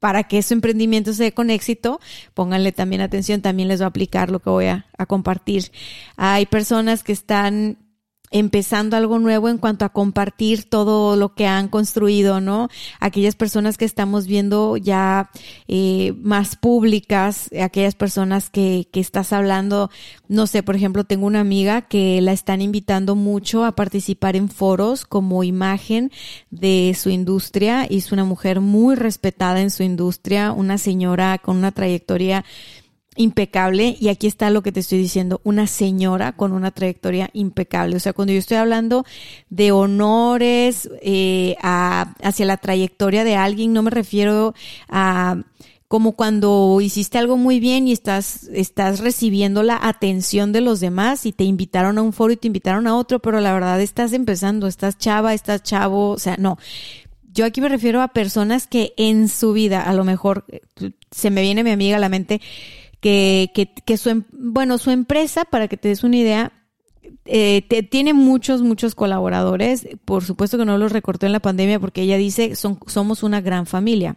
para 0.00 0.24
que 0.24 0.38
ese 0.38 0.54
emprendimiento 0.54 1.12
sea 1.12 1.30
con 1.30 1.50
éxito, 1.50 2.00
pónganle 2.34 2.72
también 2.72 3.00
atención, 3.00 3.40
también 3.40 3.68
les 3.68 3.80
va 3.80 3.86
a 3.86 3.88
aplicar 3.88 4.30
lo 4.30 4.40
que 4.40 4.50
voy 4.50 4.66
a 4.66 4.84
compartir. 5.06 5.70
Hay 6.16 6.46
personas 6.46 7.02
que 7.02 7.12
están 7.12 7.78
empezando 8.30 8.96
algo 8.96 9.18
nuevo 9.18 9.48
en 9.48 9.58
cuanto 9.58 9.84
a 9.84 9.90
compartir 9.90 10.68
todo 10.68 11.16
lo 11.16 11.34
que 11.34 11.46
han 11.46 11.68
construido, 11.68 12.40
¿no? 12.40 12.68
Aquellas 13.00 13.34
personas 13.34 13.78
que 13.78 13.84
estamos 13.84 14.26
viendo 14.26 14.76
ya 14.76 15.30
eh, 15.68 16.14
más 16.22 16.56
públicas, 16.56 17.50
aquellas 17.60 17.94
personas 17.94 18.50
que, 18.50 18.88
que 18.92 19.00
estás 19.00 19.32
hablando, 19.32 19.90
no 20.28 20.46
sé, 20.46 20.62
por 20.62 20.76
ejemplo, 20.76 21.04
tengo 21.04 21.26
una 21.26 21.40
amiga 21.40 21.82
que 21.82 22.20
la 22.20 22.32
están 22.32 22.62
invitando 22.62 23.14
mucho 23.14 23.64
a 23.64 23.72
participar 23.72 24.36
en 24.36 24.48
foros 24.48 25.04
como 25.04 25.44
imagen 25.44 26.10
de 26.50 26.96
su 26.98 27.10
industria 27.10 27.86
es 28.06 28.12
una 28.12 28.24
mujer 28.24 28.60
muy 28.60 28.94
respetada 28.94 29.60
en 29.60 29.70
su 29.70 29.82
industria, 29.82 30.52
una 30.52 30.78
señora 30.78 31.38
con 31.38 31.56
una 31.56 31.72
trayectoria 31.72 32.44
impecable 33.16 33.96
y 33.98 34.08
aquí 34.08 34.26
está 34.26 34.50
lo 34.50 34.62
que 34.62 34.72
te 34.72 34.80
estoy 34.80 34.98
diciendo, 34.98 35.40
una 35.44 35.66
señora 35.66 36.32
con 36.32 36.52
una 36.52 36.70
trayectoria 36.70 37.30
impecable. 37.32 37.96
O 37.96 38.00
sea, 38.00 38.12
cuando 38.12 38.32
yo 38.32 38.38
estoy 38.38 38.56
hablando 38.56 39.04
de 39.50 39.72
honores 39.72 40.88
eh, 41.02 41.56
a, 41.62 42.14
hacia 42.22 42.46
la 42.46 42.56
trayectoria 42.56 43.24
de 43.24 43.36
alguien, 43.36 43.72
no 43.72 43.82
me 43.82 43.90
refiero 43.90 44.54
a 44.88 45.36
como 45.88 46.12
cuando 46.12 46.80
hiciste 46.80 47.18
algo 47.18 47.36
muy 47.36 47.60
bien 47.60 47.86
y 47.86 47.92
estás, 47.92 48.48
estás 48.52 49.00
recibiendo 49.00 49.62
la 49.62 49.78
atención 49.80 50.52
de 50.52 50.60
los 50.60 50.80
demás 50.80 51.26
y 51.26 51.32
te 51.32 51.44
invitaron 51.44 51.98
a 51.98 52.02
un 52.02 52.12
foro 52.12 52.32
y 52.32 52.36
te 52.36 52.48
invitaron 52.48 52.86
a 52.86 52.96
otro, 52.96 53.20
pero 53.20 53.40
la 53.40 53.52
verdad 53.52 53.80
estás 53.80 54.12
empezando, 54.12 54.66
estás 54.66 54.98
chava, 54.98 55.32
estás 55.32 55.62
chavo, 55.62 56.10
o 56.10 56.18
sea, 56.18 56.36
no. 56.38 56.58
Yo 57.32 57.44
aquí 57.44 57.60
me 57.60 57.68
refiero 57.68 58.00
a 58.00 58.08
personas 58.08 58.66
que 58.66 58.94
en 58.96 59.28
su 59.28 59.52
vida, 59.52 59.82
a 59.82 59.92
lo 59.92 60.04
mejor 60.04 60.44
eh, 60.48 60.92
se 61.10 61.30
me 61.30 61.42
viene 61.42 61.62
mi 61.62 61.70
amiga 61.70 61.96
a 61.96 62.00
la 62.00 62.08
mente, 62.08 62.40
que, 63.06 63.52
que, 63.54 63.72
que 63.72 63.96
su, 63.98 64.10
em, 64.10 64.24
bueno, 64.32 64.78
su 64.78 64.90
empresa, 64.90 65.44
para 65.44 65.68
que 65.68 65.76
te 65.76 65.86
des 65.86 66.02
una 66.02 66.16
idea, 66.16 66.52
eh, 67.24 67.62
tiene 67.88 68.14
muchos, 68.14 68.62
muchos 68.62 68.96
colaboradores. 68.96 69.86
Por 70.04 70.24
supuesto 70.24 70.58
que 70.58 70.64
no 70.64 70.76
los 70.76 70.90
recortó 70.90 71.24
en 71.24 71.30
la 71.30 71.38
pandemia 71.38 71.78
porque 71.78 72.02
ella 72.02 72.16
dice, 72.16 72.56
son, 72.56 72.80
somos 72.88 73.22
una 73.22 73.40
gran 73.40 73.66
familia. 73.66 74.16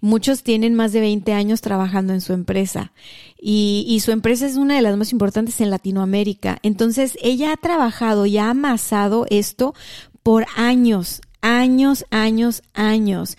Muchos 0.00 0.44
tienen 0.44 0.76
más 0.76 0.92
de 0.92 1.00
20 1.00 1.32
años 1.32 1.60
trabajando 1.60 2.12
en 2.12 2.20
su 2.20 2.34
empresa 2.34 2.92
y, 3.36 3.84
y, 3.88 3.98
su 3.98 4.12
empresa 4.12 4.46
es 4.46 4.54
una 4.54 4.76
de 4.76 4.82
las 4.82 4.96
más 4.96 5.10
importantes 5.10 5.60
en 5.60 5.70
Latinoamérica. 5.70 6.58
Entonces, 6.62 7.18
ella 7.20 7.52
ha 7.52 7.56
trabajado 7.56 8.26
y 8.26 8.38
ha 8.38 8.50
amasado 8.50 9.26
esto 9.28 9.74
por 10.22 10.46
años, 10.54 11.20
años, 11.40 12.04
años, 12.10 12.62
años. 12.74 13.36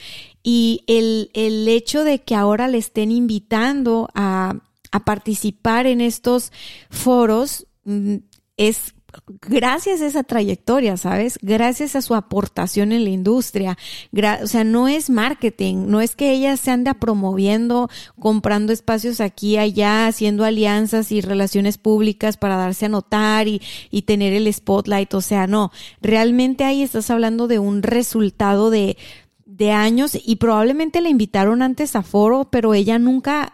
Y 0.49 0.85
el, 0.87 1.29
el 1.33 1.67
hecho 1.67 2.05
de 2.05 2.19
que 2.19 2.33
ahora 2.33 2.69
le 2.69 2.77
estén 2.77 3.11
invitando 3.11 4.07
a, 4.15 4.55
a 4.93 5.03
participar 5.03 5.87
en 5.87 5.99
estos 5.99 6.53
foros 6.89 7.67
mm, 7.83 8.15
es 8.55 8.93
gracias 9.41 9.99
a 9.99 10.07
esa 10.07 10.23
trayectoria, 10.23 10.95
¿sabes? 10.95 11.37
Gracias 11.41 11.97
a 11.97 12.01
su 12.01 12.15
aportación 12.15 12.93
en 12.93 13.03
la 13.03 13.09
industria. 13.09 13.77
o 14.41 14.47
sea, 14.47 14.63
no 14.63 14.87
es 14.87 15.09
marketing, 15.09 15.87
no 15.87 15.99
es 15.99 16.15
que 16.15 16.31
ella 16.31 16.55
se 16.55 16.71
anda 16.71 16.93
promoviendo, 16.93 17.89
comprando 18.17 18.71
espacios 18.71 19.19
aquí 19.19 19.57
allá, 19.57 20.07
haciendo 20.07 20.45
alianzas 20.45 21.11
y 21.11 21.19
relaciones 21.19 21.77
públicas 21.77 22.37
para 22.37 22.55
darse 22.55 22.85
a 22.85 22.89
notar 22.89 23.49
y, 23.49 23.61
y 23.91 24.03
tener 24.03 24.31
el 24.31 24.53
spotlight. 24.53 25.13
O 25.13 25.21
sea, 25.21 25.45
no, 25.45 25.73
realmente 26.01 26.63
ahí 26.63 26.83
estás 26.83 27.09
hablando 27.09 27.49
de 27.49 27.59
un 27.59 27.83
resultado 27.83 28.69
de, 28.69 28.95
de 29.47 29.71
años 29.71 30.17
y 30.23 30.35
probablemente 30.35 31.01
la 31.01 31.09
invitaron 31.09 31.61
antes 31.61 31.95
a 31.95 32.03
foro, 32.03 32.49
pero 32.51 32.73
ella 32.73 32.99
nunca 32.99 33.53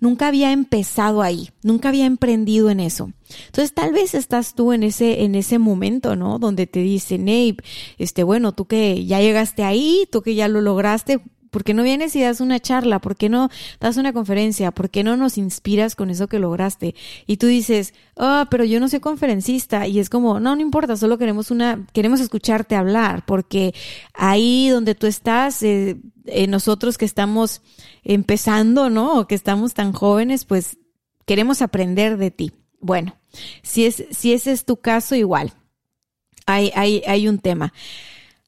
nunca 0.00 0.28
había 0.28 0.52
empezado 0.52 1.22
ahí, 1.22 1.50
nunca 1.62 1.88
había 1.88 2.04
emprendido 2.06 2.70
en 2.70 2.78
eso. 2.78 3.10
Entonces, 3.46 3.72
tal 3.72 3.92
vez 3.92 4.14
estás 4.14 4.54
tú 4.54 4.72
en 4.72 4.82
ese 4.82 5.24
en 5.24 5.34
ese 5.34 5.58
momento, 5.58 6.14
¿no? 6.14 6.38
Donde 6.38 6.66
te 6.66 6.80
dice, 6.80 7.14
Abe, 7.14 7.56
este, 7.98 8.22
bueno, 8.22 8.52
tú 8.52 8.66
que 8.66 9.04
ya 9.04 9.20
llegaste 9.20 9.64
ahí, 9.64 10.06
tú 10.10 10.22
que 10.22 10.34
ya 10.34 10.48
lo 10.48 10.60
lograste, 10.60 11.20
¿Por 11.52 11.64
qué 11.64 11.74
no 11.74 11.82
vienes 11.82 12.16
y 12.16 12.22
das 12.22 12.40
una 12.40 12.60
charla? 12.60 12.98
¿Por 12.98 13.14
qué 13.14 13.28
no 13.28 13.50
das 13.78 13.98
una 13.98 14.14
conferencia? 14.14 14.70
¿Por 14.70 14.88
qué 14.88 15.04
no 15.04 15.18
nos 15.18 15.36
inspiras 15.36 15.94
con 15.94 16.08
eso 16.08 16.26
que 16.26 16.38
lograste? 16.38 16.94
Y 17.26 17.36
tú 17.36 17.46
dices, 17.46 17.92
ah, 18.16 18.46
pero 18.50 18.64
yo 18.64 18.80
no 18.80 18.88
soy 18.88 19.00
conferencista. 19.00 19.86
Y 19.86 19.98
es 19.98 20.08
como, 20.08 20.40
no, 20.40 20.56
no 20.56 20.62
importa, 20.62 20.96
solo 20.96 21.18
queremos 21.18 21.50
una, 21.50 21.86
queremos 21.92 22.20
escucharte 22.20 22.74
hablar, 22.74 23.26
porque 23.26 23.74
ahí 24.14 24.70
donde 24.70 24.94
tú 24.94 25.06
estás, 25.06 25.62
eh, 25.62 25.98
eh, 26.24 26.46
nosotros 26.46 26.96
que 26.96 27.04
estamos 27.04 27.60
empezando, 28.02 28.88
¿no? 28.88 29.20
O 29.20 29.26
que 29.26 29.34
estamos 29.34 29.74
tan 29.74 29.92
jóvenes, 29.92 30.46
pues 30.46 30.78
queremos 31.26 31.60
aprender 31.60 32.16
de 32.16 32.30
ti. 32.30 32.52
Bueno, 32.80 33.14
si 33.62 33.84
es, 33.84 34.06
si 34.10 34.32
ese 34.32 34.52
es 34.52 34.64
tu 34.64 34.78
caso, 34.78 35.14
igual. 35.16 35.52
Hay, 36.46 36.72
hay, 36.74 37.02
hay 37.06 37.28
un 37.28 37.40
tema. 37.40 37.74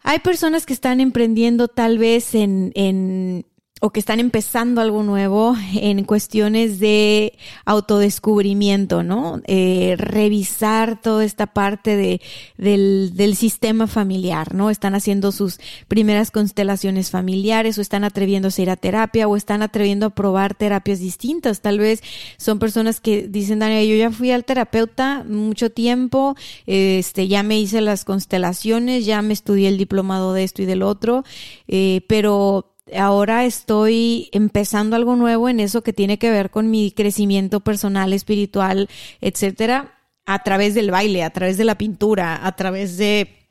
Hay 0.05 0.19
personas 0.19 0.67
que 0.67 0.75
están 0.75 1.01
emprendiendo 1.01 1.69
tal 1.69 1.97
vez 1.99 2.35
en, 2.35 2.73
en 2.75 3.47
o 3.85 3.91
que 3.91 4.01
están 4.01 4.19
empezando 4.19 4.81
algo 4.81 5.03
nuevo 5.03 5.55
en 5.75 6.05
cuestiones 6.05 6.79
de 6.81 7.35
autodescubrimiento, 7.67 9.03
¿no? 9.03 9.43
Eh, 9.47 9.97
revisar 9.99 11.03
toda 11.03 11.23
esta 11.23 11.47
parte 11.49 11.95
de, 11.95 12.23
del, 12.57 13.13
del 13.15 13.37
sistema 13.37 13.87
familiar, 13.87 14.55
¿no? 14.55 14.71
Están 14.71 14.95
haciendo 14.95 15.33
sus 15.33 15.61
primeras 15.87 16.31
constelaciones 16.31 17.11
familiares 17.11 17.77
o 17.77 17.83
están 17.83 18.05
atreviéndose 18.05 18.63
a 18.63 18.65
ir 18.65 18.71
a 18.71 18.77
terapia 18.77 19.29
o 19.29 19.37
están 19.37 19.61
atreviendo 19.61 20.07
a 20.07 20.15
probar 20.15 20.55
terapias 20.55 20.99
distintas. 20.99 21.61
Tal 21.61 21.79
vez 21.79 22.03
son 22.39 22.59
personas 22.59 23.03
que 23.03 23.29
dicen, 23.29 23.59
Daniel, 23.59 23.87
yo 23.87 23.97
ya 23.97 24.11
fui 24.11 24.31
al 24.31 24.47
terapeuta 24.47 25.27
mucho 25.29 25.69
tiempo, 25.69 26.37
este, 26.65 27.29
ya 27.29 27.43
me 27.43 27.61
hice 27.61 27.83
las 27.83 28.07
constelaciones, 28.07 29.05
ya 29.05 29.21
me 29.21 29.35
estudié 29.35 29.69
el 29.69 29.77
diplomado 29.77 30.33
de 30.33 30.45
esto 30.45 30.63
y 30.63 30.65
del 30.65 30.83
otro, 30.83 31.23
eh, 31.69 32.01
pero 32.09 32.71
ahora 32.93 33.45
estoy 33.45 34.29
empezando 34.33 34.97
algo 34.97 35.17
nuevo 35.17 35.49
en 35.49 35.61
eso 35.61 35.83
que 35.83 35.93
tiene 35.93 36.19
que 36.19 36.31
ver 36.31 36.51
con 36.51 36.71
mi 36.71 36.91
crecimiento 36.91 37.61
personal, 37.61 38.13
espiritual, 38.13 38.89
etcétera, 39.21 39.99
a 40.27 40.43
través 40.43 40.75
del 40.75 40.91
baile, 40.91 41.23
a 41.23 41.31
través 41.31 41.57
de 41.57 41.65
la 41.65 41.79
pintura, 41.79 42.47
a 42.47 42.57
través 42.57 42.97
de 42.97 43.49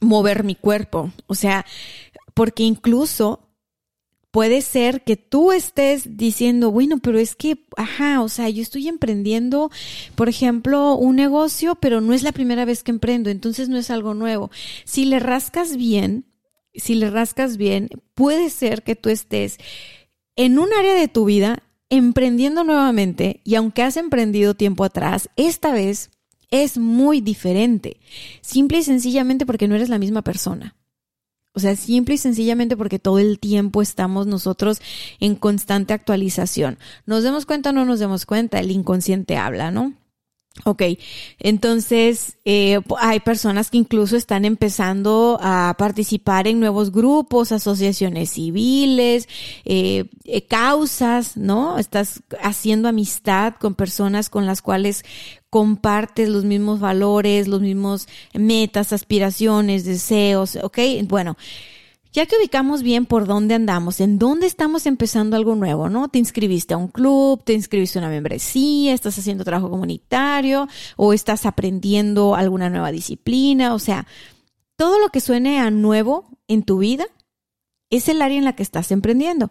mover 0.00 0.44
mi 0.44 0.54
cuerpo. 0.54 1.12
O 1.26 1.34
sea, 1.34 1.64
porque 2.34 2.62
incluso 2.62 3.40
puede 4.30 4.62
ser 4.62 5.04
que 5.04 5.16
tú 5.16 5.52
estés 5.52 6.16
diciendo, 6.16 6.72
bueno, 6.72 6.98
pero 6.98 7.18
es 7.18 7.36
que, 7.36 7.66
ajá, 7.76 8.20
o 8.20 8.28
sea, 8.28 8.48
yo 8.48 8.62
estoy 8.62 8.88
emprendiendo, 8.88 9.70
por 10.16 10.28
ejemplo, 10.28 10.96
un 10.96 11.14
negocio, 11.16 11.76
pero 11.76 12.00
no 12.00 12.12
es 12.12 12.24
la 12.24 12.32
primera 12.32 12.64
vez 12.64 12.82
que 12.82 12.90
emprendo, 12.90 13.30
entonces 13.30 13.68
no 13.68 13.78
es 13.78 13.90
algo 13.90 14.12
nuevo. 14.12 14.50
Si 14.84 15.04
le 15.04 15.20
rascas 15.20 15.76
bien, 15.76 16.24
si 16.74 16.94
le 16.94 17.10
rascas 17.10 17.56
bien, 17.56 17.88
puede 18.14 18.50
ser 18.50 18.82
que 18.82 18.96
tú 18.96 19.08
estés 19.10 19.58
en 20.36 20.58
un 20.58 20.72
área 20.72 20.94
de 20.94 21.08
tu 21.08 21.24
vida 21.24 21.62
emprendiendo 21.90 22.64
nuevamente 22.64 23.40
y 23.44 23.54
aunque 23.54 23.82
has 23.82 23.96
emprendido 23.96 24.54
tiempo 24.54 24.84
atrás, 24.84 25.28
esta 25.36 25.72
vez 25.72 26.10
es 26.50 26.78
muy 26.78 27.20
diferente. 27.20 27.98
Simple 28.40 28.78
y 28.78 28.82
sencillamente 28.82 29.46
porque 29.46 29.68
no 29.68 29.74
eres 29.74 29.88
la 29.88 29.98
misma 29.98 30.22
persona. 30.22 30.76
O 31.52 31.60
sea, 31.60 31.76
simple 31.76 32.16
y 32.16 32.18
sencillamente 32.18 32.76
porque 32.76 32.98
todo 32.98 33.20
el 33.20 33.38
tiempo 33.38 33.80
estamos 33.80 34.26
nosotros 34.26 34.80
en 35.20 35.36
constante 35.36 35.94
actualización. 35.94 36.78
¿Nos 37.06 37.22
demos 37.22 37.46
cuenta 37.46 37.70
o 37.70 37.72
no 37.72 37.84
nos 37.84 38.00
demos 38.00 38.26
cuenta? 38.26 38.58
El 38.58 38.72
inconsciente 38.72 39.36
habla, 39.36 39.70
¿no? 39.70 39.94
Ok, 40.62 40.82
entonces 41.40 42.38
eh, 42.44 42.78
hay 43.00 43.18
personas 43.18 43.70
que 43.70 43.76
incluso 43.76 44.16
están 44.16 44.44
empezando 44.44 45.36
a 45.42 45.74
participar 45.76 46.46
en 46.46 46.60
nuevos 46.60 46.92
grupos, 46.92 47.50
asociaciones 47.50 48.30
civiles, 48.30 49.28
eh, 49.64 50.04
eh, 50.24 50.46
causas, 50.46 51.36
¿no? 51.36 51.76
Estás 51.76 52.22
haciendo 52.40 52.88
amistad 52.88 53.54
con 53.60 53.74
personas 53.74 54.30
con 54.30 54.46
las 54.46 54.62
cuales 54.62 55.04
compartes 55.50 56.28
los 56.28 56.44
mismos 56.44 56.78
valores, 56.78 57.48
los 57.48 57.60
mismos 57.60 58.06
metas, 58.32 58.92
aspiraciones, 58.92 59.84
deseos, 59.84 60.56
¿ok? 60.62 60.78
Bueno, 61.08 61.36
ya 62.14 62.26
que 62.26 62.36
ubicamos 62.36 62.84
bien 62.84 63.06
por 63.06 63.26
dónde 63.26 63.54
andamos, 63.54 64.00
en 64.00 64.20
dónde 64.20 64.46
estamos 64.46 64.86
empezando 64.86 65.36
algo 65.36 65.56
nuevo, 65.56 65.88
¿no? 65.88 66.08
Te 66.08 66.20
inscribiste 66.20 66.72
a 66.72 66.76
un 66.76 66.86
club, 66.86 67.42
te 67.42 67.54
inscribiste 67.54 67.98
a 67.98 68.02
una 68.02 68.08
membresía, 68.08 68.94
estás 68.94 69.18
haciendo 69.18 69.42
trabajo 69.42 69.68
comunitario 69.68 70.68
o 70.96 71.12
estás 71.12 71.44
aprendiendo 71.44 72.36
alguna 72.36 72.70
nueva 72.70 72.92
disciplina, 72.92 73.74
o 73.74 73.80
sea, 73.80 74.06
todo 74.76 75.00
lo 75.00 75.08
que 75.08 75.20
suene 75.20 75.58
a 75.58 75.72
nuevo 75.72 76.38
en 76.46 76.62
tu 76.62 76.78
vida 76.78 77.06
es 77.90 78.08
el 78.08 78.22
área 78.22 78.38
en 78.38 78.44
la 78.44 78.54
que 78.54 78.62
estás 78.62 78.92
emprendiendo. 78.92 79.50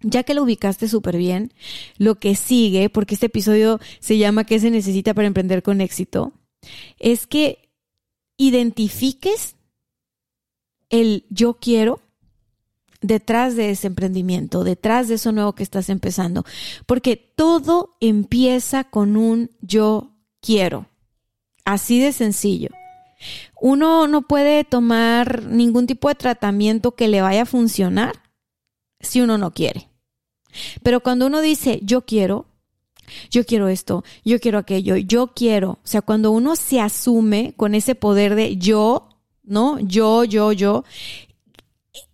Ya 0.00 0.22
que 0.22 0.34
lo 0.34 0.42
ubicaste 0.42 0.88
súper 0.88 1.18
bien, 1.18 1.52
lo 1.98 2.14
que 2.14 2.34
sigue, 2.34 2.88
porque 2.88 3.14
este 3.14 3.26
episodio 3.26 3.78
se 4.00 4.16
llama 4.16 4.44
¿Qué 4.44 4.58
se 4.58 4.70
necesita 4.70 5.12
para 5.12 5.26
emprender 5.26 5.62
con 5.62 5.82
éxito? 5.82 6.32
Es 6.98 7.26
que 7.26 7.70
identifiques 8.36 9.56
el 10.90 11.26
yo 11.30 11.54
quiero 11.54 12.00
detrás 13.00 13.54
de 13.54 13.70
ese 13.70 13.86
emprendimiento, 13.86 14.64
detrás 14.64 15.08
de 15.08 15.16
eso 15.16 15.30
nuevo 15.32 15.54
que 15.54 15.62
estás 15.62 15.90
empezando. 15.90 16.44
Porque 16.86 17.16
todo 17.16 17.96
empieza 18.00 18.84
con 18.84 19.16
un 19.16 19.50
yo 19.60 20.12
quiero. 20.40 20.86
Así 21.64 22.00
de 22.00 22.12
sencillo. 22.12 22.70
Uno 23.60 24.06
no 24.08 24.22
puede 24.22 24.64
tomar 24.64 25.44
ningún 25.44 25.86
tipo 25.86 26.08
de 26.08 26.14
tratamiento 26.14 26.92
que 26.92 27.08
le 27.08 27.22
vaya 27.22 27.42
a 27.42 27.46
funcionar 27.46 28.22
si 29.00 29.20
uno 29.20 29.38
no 29.38 29.52
quiere. 29.52 29.88
Pero 30.82 31.00
cuando 31.00 31.26
uno 31.26 31.40
dice 31.40 31.80
yo 31.82 32.02
quiero, 32.02 32.46
yo 33.30 33.44
quiero 33.44 33.68
esto, 33.68 34.04
yo 34.24 34.40
quiero 34.40 34.58
aquello, 34.58 34.96
yo 34.96 35.28
quiero, 35.28 35.72
o 35.72 35.86
sea, 35.86 36.02
cuando 36.02 36.30
uno 36.30 36.56
se 36.56 36.80
asume 36.80 37.54
con 37.56 37.74
ese 37.74 37.94
poder 37.94 38.34
de 38.34 38.56
yo 38.56 39.13
¿no? 39.44 39.78
Yo, 39.80 40.24
yo, 40.24 40.52
yo. 40.52 40.84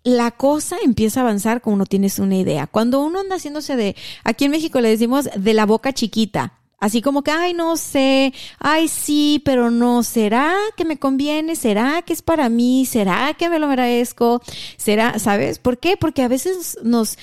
La 0.02 0.30
cosa 0.30 0.76
empieza 0.82 1.20
a 1.20 1.22
avanzar 1.22 1.60
cuando 1.60 1.76
uno 1.76 1.86
tienes 1.86 2.18
una 2.18 2.36
idea. 2.36 2.66
Cuando 2.66 3.00
uno 3.00 3.20
anda 3.20 3.36
haciéndose 3.36 3.76
de, 3.76 3.96
aquí 4.24 4.46
en 4.46 4.50
México 4.50 4.80
le 4.80 4.88
decimos 4.88 5.28
de 5.34 5.54
la 5.54 5.66
boca 5.66 5.92
chiquita. 5.92 6.54
Así 6.78 7.02
como 7.02 7.22
que, 7.22 7.30
ay, 7.30 7.52
no 7.52 7.76
sé, 7.76 8.32
ay, 8.58 8.88
sí, 8.88 9.42
pero 9.44 9.70
no, 9.70 10.02
¿será 10.02 10.56
que 10.78 10.86
me 10.86 10.98
conviene? 10.98 11.54
¿Será 11.54 12.00
que 12.00 12.14
es 12.14 12.22
para 12.22 12.48
mí? 12.48 12.86
¿Será 12.86 13.34
que 13.34 13.50
me 13.50 13.58
lo 13.58 13.68
merezco? 13.68 14.40
¿Será, 14.78 15.18
sabes? 15.18 15.58
¿Por 15.58 15.76
qué? 15.76 15.98
Porque 15.98 16.22
a 16.22 16.28
veces 16.28 16.78
nos, 16.82 17.18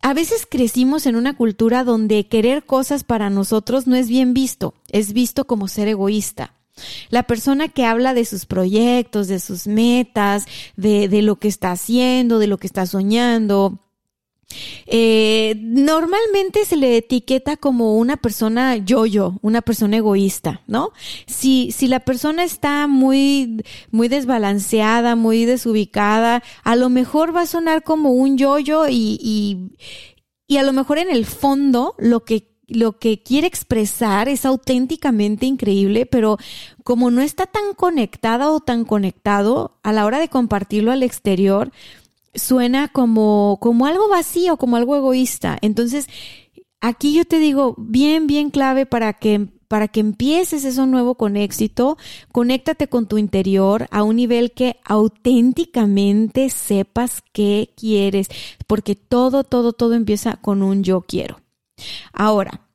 a 0.00 0.14
veces 0.14 0.46
crecimos 0.50 1.04
en 1.04 1.16
una 1.16 1.36
cultura 1.36 1.84
donde 1.84 2.26
querer 2.26 2.64
cosas 2.64 3.04
para 3.04 3.28
nosotros 3.28 3.86
no 3.86 3.96
es 3.96 4.08
bien 4.08 4.32
visto, 4.32 4.72
es 4.90 5.12
visto 5.12 5.46
como 5.46 5.68
ser 5.68 5.88
egoísta. 5.88 6.54
La 7.10 7.24
persona 7.24 7.68
que 7.68 7.84
habla 7.84 8.14
de 8.14 8.24
sus 8.24 8.46
proyectos, 8.46 9.28
de 9.28 9.40
sus 9.40 9.66
metas, 9.66 10.46
de, 10.76 11.08
de 11.08 11.22
lo 11.22 11.36
que 11.36 11.48
está 11.48 11.72
haciendo, 11.72 12.38
de 12.38 12.46
lo 12.46 12.58
que 12.58 12.66
está 12.66 12.86
soñando, 12.86 13.82
eh, 14.86 15.54
normalmente 15.60 16.64
se 16.64 16.76
le 16.76 16.96
etiqueta 16.96 17.56
como 17.56 17.96
una 17.96 18.16
persona 18.16 18.76
yo-yo, 18.76 19.38
una 19.42 19.62
persona 19.62 19.96
egoísta, 19.96 20.62
¿no? 20.66 20.92
Si, 21.26 21.72
si 21.72 21.88
la 21.88 22.00
persona 22.00 22.44
está 22.44 22.86
muy, 22.86 23.64
muy 23.90 24.08
desbalanceada, 24.08 25.16
muy 25.16 25.44
desubicada, 25.44 26.42
a 26.64 26.76
lo 26.76 26.88
mejor 26.88 27.34
va 27.34 27.42
a 27.42 27.46
sonar 27.46 27.82
como 27.82 28.12
un 28.12 28.36
yo-yo 28.36 28.88
y, 28.88 29.18
y, 29.20 29.76
y 30.46 30.56
a 30.58 30.62
lo 30.62 30.72
mejor 30.72 30.98
en 30.98 31.10
el 31.10 31.26
fondo 31.26 31.94
lo 31.98 32.24
que 32.24 32.51
lo 32.68 32.98
que 32.98 33.22
quiere 33.22 33.46
expresar 33.46 34.28
es 34.28 34.46
auténticamente 34.46 35.46
increíble, 35.46 36.06
pero 36.06 36.38
como 36.84 37.10
no 37.10 37.20
está 37.20 37.46
tan 37.46 37.74
conectada 37.74 38.50
o 38.50 38.60
tan 38.60 38.84
conectado 38.84 39.78
a 39.82 39.92
la 39.92 40.06
hora 40.06 40.20
de 40.20 40.28
compartirlo 40.28 40.92
al 40.92 41.02
exterior, 41.02 41.72
suena 42.34 42.88
como, 42.88 43.58
como 43.60 43.86
algo 43.86 44.08
vacío, 44.08 44.56
como 44.56 44.76
algo 44.76 44.96
egoísta. 44.96 45.58
Entonces, 45.60 46.06
aquí 46.80 47.12
yo 47.14 47.24
te 47.24 47.38
digo, 47.38 47.74
bien, 47.78 48.26
bien 48.26 48.50
clave 48.50 48.86
para 48.86 49.12
que 49.14 49.48
para 49.72 49.88
que 49.88 50.00
empieces 50.00 50.66
eso 50.66 50.84
nuevo 50.84 51.14
con 51.14 51.34
éxito, 51.34 51.96
conéctate 52.30 52.88
con 52.88 53.06
tu 53.06 53.16
interior 53.16 53.86
a 53.90 54.02
un 54.02 54.16
nivel 54.16 54.52
que 54.52 54.76
auténticamente 54.84 56.50
sepas 56.50 57.22
qué 57.32 57.70
quieres, 57.74 58.28
porque 58.66 58.96
todo, 58.96 59.44
todo, 59.44 59.72
todo 59.72 59.94
empieza 59.94 60.36
con 60.36 60.62
un 60.62 60.84
yo 60.84 61.00
quiero. 61.00 61.41
Ahora, 62.12 62.68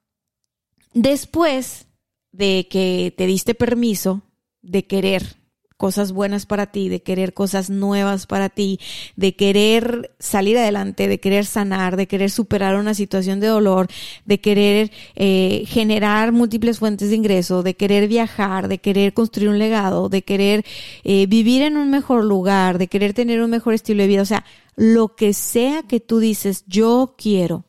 después 0.94 1.88
de 2.32 2.68
que 2.70 3.14
te 3.18 3.26
diste 3.26 3.56
permiso 3.56 4.22
de 4.62 4.86
querer 4.86 5.38
cosas 5.78 6.12
buenas 6.12 6.46
para 6.46 6.66
ti, 6.72 6.90
de 6.90 7.02
querer 7.04 7.34
cosas 7.34 7.70
nuevas 7.70 8.26
para 8.26 8.50
ti, 8.50 8.80
de 9.16 9.36
querer 9.36 10.16
salir 10.20 10.58
adelante, 10.58 11.08
de 11.08 11.20
querer 11.20 11.46
sanar, 11.46 11.96
de 11.96 12.08
querer 12.08 12.32
superar 12.32 12.76
una 12.76 12.96
situación 12.96 13.40
de 13.40 13.48
dolor, 13.48 13.88
de 14.26 14.40
querer 14.42 14.92
eh, 15.16 15.64
generar 15.68 16.32
múltiples 16.32 16.80
fuentes 16.80 17.10
de 17.10 17.16
ingreso, 17.16 17.62
de 17.62 17.76
querer 17.76 18.08
viajar, 18.08 18.68
de 18.68 18.80
querer 18.80 19.14
construir 19.14 19.50
un 19.50 19.60
legado, 19.60 20.10
de 20.10 20.24
querer 20.24 20.66
eh, 21.04 21.28
vivir 21.28 21.62
en 21.62 21.78
un 21.78 21.92
mejor 21.92 22.26
lugar, 22.26 22.80
de 22.80 22.88
querer 22.88 23.14
tener 23.14 23.42
un 23.42 23.52
mejor 23.52 23.76
estilo 23.76 24.02
de 24.02 24.08
vida, 24.08 24.24
o 24.24 24.26
sea, 24.26 24.46
lo 24.76 25.16
que 25.16 25.34
sea 25.34 25.84
que 25.84 26.00
tú 26.00 26.20
dices, 26.20 26.66
yo 26.68 27.16
quiero, 27.18 27.66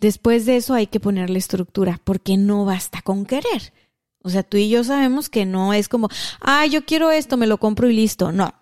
Después 0.00 0.46
de 0.46 0.56
eso 0.56 0.74
hay 0.74 0.86
que 0.86 1.00
ponerle 1.00 1.38
estructura, 1.38 2.00
porque 2.04 2.36
no 2.36 2.64
basta 2.64 3.02
con 3.02 3.24
querer. 3.26 3.72
O 4.22 4.30
sea, 4.30 4.42
tú 4.42 4.56
y 4.56 4.68
yo 4.68 4.84
sabemos 4.84 5.28
que 5.28 5.44
no 5.44 5.72
es 5.72 5.88
como, 5.88 6.08
ah, 6.40 6.66
yo 6.66 6.84
quiero 6.84 7.10
esto, 7.10 7.36
me 7.36 7.46
lo 7.46 7.58
compro 7.58 7.88
y 7.88 7.94
listo. 7.94 8.32
No. 8.32 8.54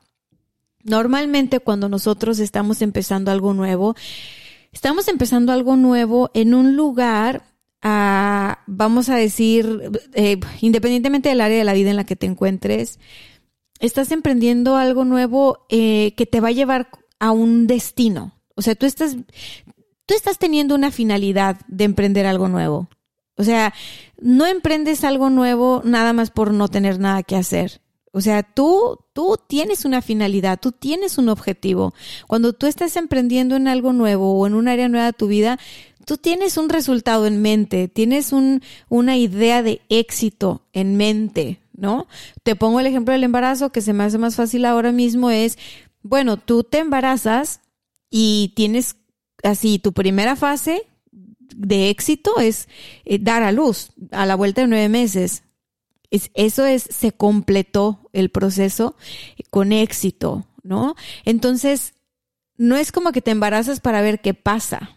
Normalmente 0.83 1.61
cuando 1.61 1.89
nosotros 1.89 2.39
estamos 2.39 2.81
empezando 2.81 3.31
algo 3.31 3.53
nuevo, 3.53 3.95
estamos 4.73 5.09
empezando 5.09 5.53
algo 5.53 5.77
nuevo 5.77 6.31
en 6.33 6.55
un 6.55 6.77
lugar, 6.77 7.43
ah, 7.83 8.61
vamos 8.67 9.11
a 9.11 9.17
decir, 9.17 9.91
eh, 10.15 10.41
independientemente 10.63 11.29
del 11.29 11.43
área 11.43 11.59
de 11.59 11.65
la 11.65 11.75
vida 11.75 11.91
en 11.91 11.97
la 11.97 12.05
que 12.05 12.17
te 12.17 12.27
encuentres, 12.27 12.99
estás 13.81 14.13
emprendiendo 14.13 14.77
algo 14.77 15.05
nuevo 15.05 15.67
eh, 15.69 16.15
que 16.17 16.27
te 16.27 16.41
va 16.41 16.49
a 16.49 16.53
llevar 16.53 16.89
a 17.19 17.33
un 17.33 17.67
destino. 17.67 18.33
O 18.55 18.63
sea, 18.63 18.75
tú 18.75 18.87
estás, 18.87 19.17
tú 20.11 20.17
estás 20.17 20.39
teniendo 20.39 20.75
una 20.75 20.91
finalidad 20.91 21.61
de 21.69 21.85
emprender 21.85 22.27
algo 22.27 22.49
nuevo. 22.49 22.89
O 23.37 23.45
sea, 23.45 23.73
no 24.21 24.45
emprendes 24.45 25.05
algo 25.05 25.31
nuevo 25.31 25.83
nada 25.85 26.13
más 26.13 26.33
por 26.33 26.53
no 26.53 26.67
tener 26.67 26.99
nada 26.99 27.23
que 27.23 27.37
hacer. 27.37 27.81
O 28.11 28.21
sea, 28.21 28.43
tú, 28.43 28.99
tú 29.13 29.39
tienes 29.47 29.85
una 29.85 30.03
finalidad, 30.03 30.59
tú 30.61 30.73
tienes 30.73 31.17
un 31.17 31.29
objetivo. 31.29 31.95
Cuando 32.27 32.53
tú 32.53 32.67
estás 32.67 32.97
emprendiendo 32.97 33.55
en 33.55 33.69
algo 33.69 33.93
nuevo 33.93 34.37
o 34.37 34.49
en 34.49 34.55
un 34.55 34.67
área 34.67 34.89
nueva 34.89 35.07
de 35.07 35.13
tu 35.13 35.29
vida, 35.29 35.61
tú 36.07 36.17
tienes 36.17 36.57
un 36.57 36.71
resultado 36.71 37.29
en 37.29 37.41
mente, 37.41 37.87
tienes 37.87 38.33
un, 38.33 38.63
una 38.89 39.17
idea 39.17 39.63
de 39.63 39.81
éxito 39.91 40.67
en 40.73 40.97
mente, 40.97 41.61
¿no? 41.73 42.09
Te 42.43 42.57
pongo 42.57 42.81
el 42.81 42.87
ejemplo 42.87 43.13
del 43.13 43.23
embarazo 43.23 43.71
que 43.71 43.81
se 43.81 43.93
me 43.93 44.03
hace 44.03 44.19
más 44.19 44.35
fácil 44.35 44.65
ahora 44.65 44.91
mismo 44.91 45.31
es, 45.31 45.57
bueno, 46.03 46.37
tú 46.37 46.65
te 46.65 46.79
embarazas 46.79 47.61
y 48.11 48.53
tienes 48.57 48.97
así, 49.43 49.79
tu 49.79 49.93
primera 49.93 50.37
fase 50.37 50.87
de 51.57 51.91
éxito 51.91 52.39
es 52.41 52.69
eh, 53.05 53.19
dar 53.19 53.43
a 53.43 53.53
luz 53.53 53.91
a 54.13 54.27
la 54.27 54.35
vuelta 54.35 54.63
de 54.63 54.69
nueve 54.69 54.89
meses. 54.89 55.43
Es, 56.11 56.31
eso 56.35 56.65
es, 56.67 56.83
se 56.83 57.13
completó 57.13 58.11
el 58.13 58.31
proceso 58.31 58.97
con 59.51 59.73
éxito, 59.73 60.47
¿no? 60.63 60.97
Entonces, 61.25 61.95
no 62.57 62.77
es 62.77 62.93
como 62.93 63.13
que 63.13 63.23
te 63.23 63.31
embarazas 63.31 63.81
para 63.81 64.03
ver 64.03 64.21
qué 64.21 64.35
pasa. 64.35 64.97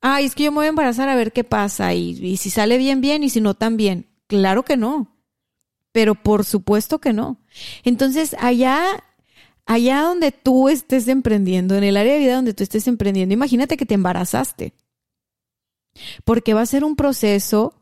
Ay, 0.00 0.26
es 0.26 0.34
que 0.34 0.44
yo 0.44 0.52
me 0.52 0.56
voy 0.56 0.66
a 0.66 0.70
embarazar 0.70 1.08
a 1.08 1.16
ver 1.16 1.32
qué 1.32 1.44
pasa 1.44 1.94
y, 1.94 2.10
y 2.10 2.36
si 2.36 2.50
sale 2.50 2.78
bien, 2.78 3.00
bien 3.00 3.22
y 3.22 3.30
si 3.30 3.40
no, 3.40 3.54
también. 3.54 4.08
Claro 4.26 4.64
que 4.64 4.76
no. 4.76 5.16
Pero 5.92 6.14
por 6.14 6.44
supuesto 6.44 7.00
que 7.00 7.12
no. 7.12 7.38
Entonces, 7.84 8.34
allá 8.40 8.84
allá 9.66 10.02
donde 10.02 10.32
tú 10.32 10.68
estés 10.68 11.08
emprendiendo, 11.08 11.76
en 11.76 11.84
el 11.84 11.96
área 11.96 12.14
de 12.14 12.20
vida 12.20 12.36
donde 12.36 12.54
tú 12.54 12.62
estés 12.62 12.86
emprendiendo, 12.86 13.34
imagínate 13.34 13.76
que 13.76 13.86
te 13.86 13.94
embarazaste. 13.94 14.74
Porque 16.24 16.54
va 16.54 16.62
a 16.62 16.66
ser 16.66 16.84
un 16.84 16.96
proceso, 16.96 17.74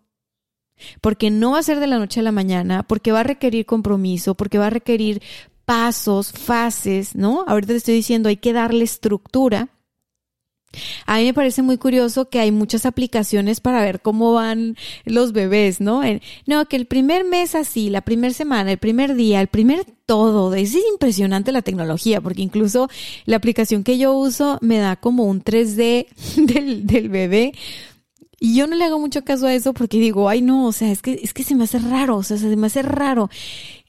porque 1.01 1.31
no 1.31 1.53
va 1.53 1.59
a 1.59 1.63
ser 1.63 1.81
de 1.81 1.87
la 1.87 1.99
noche 1.99 2.21
a 2.21 2.23
la 2.23 2.33
mañana, 2.33 2.83
porque 2.83 3.13
va 3.13 3.21
a 3.21 3.25
requerir 3.25 3.67
compromiso, 3.67 4.35
porque 4.35 4.59
va 4.59 4.67
a 4.67 4.71
requerir 4.71 5.23
pasos, 5.65 6.33
fases, 6.33 7.15
¿no? 7.15 7.45
Ahorita 7.47 7.73
te 7.73 7.79
estoy 7.79 7.95
diciendo, 7.95 8.29
hay 8.29 8.37
que 8.37 8.53
darle 8.53 8.85
estructura. 8.85 9.69
A 11.07 11.19
mí 11.19 11.25
me 11.25 11.35
parece 11.35 11.63
muy 11.63 11.79
curioso 11.79 12.29
que 12.29 12.41
hay 12.41 12.51
muchas 12.51 12.87
aplicaciones 12.87 13.61
para 13.61 13.83
ver 13.83 14.01
cómo 14.01 14.33
van 14.35 14.77
los 15.05 15.33
bebés, 15.33 15.81
¿no? 15.81 16.03
no, 16.47 16.67
que 16.67 16.77
el 16.77 16.87
primer 16.87 17.25
mes 17.25 17.55
así, 17.55 17.91
la 17.91 18.01
primera 18.01 18.33
semana, 18.33 18.73
el 18.73 18.79
primer 18.79 19.15
día, 19.15 19.41
el 19.41 19.49
primer 19.49 19.85
todo. 20.07 20.55
Es 20.55 20.75
impresionante 20.75 21.53
la 21.53 21.63
tecnología, 21.63 22.21
porque 22.21 22.43
incluso 22.43 22.89
la 23.25 23.37
aplicación 23.37 23.85
que 23.85 23.99
yo 23.99 24.13
uso 24.13 24.59
me 24.61 24.79
da 24.79 24.97
como 24.97 25.25
un 25.25 25.43
3D 25.43 26.07
del, 26.37 26.87
del 26.87 27.09
bebé. 27.09 27.53
Y 28.39 28.57
yo 28.57 28.67
no 28.67 28.75
le 28.75 28.85
hago 28.85 28.99
mucho 28.99 29.25
caso 29.25 29.47
a 29.47 29.55
eso 29.55 29.73
porque 29.73 29.99
digo, 29.99 30.29
ay 30.29 30.43
no, 30.43 30.67
o 30.67 30.73
sea, 30.73 30.91
es 30.91 31.01
que, 31.01 31.21
es 31.23 31.33
que 31.33 31.45
se 31.45 31.55
me 31.55 31.65
hace 31.65 31.79
raro, 31.79 32.17
o 32.17 32.23
sea, 32.23 32.37
se 32.37 32.57
me 32.57 32.67
hace 32.67 32.83
raro. 32.83 33.31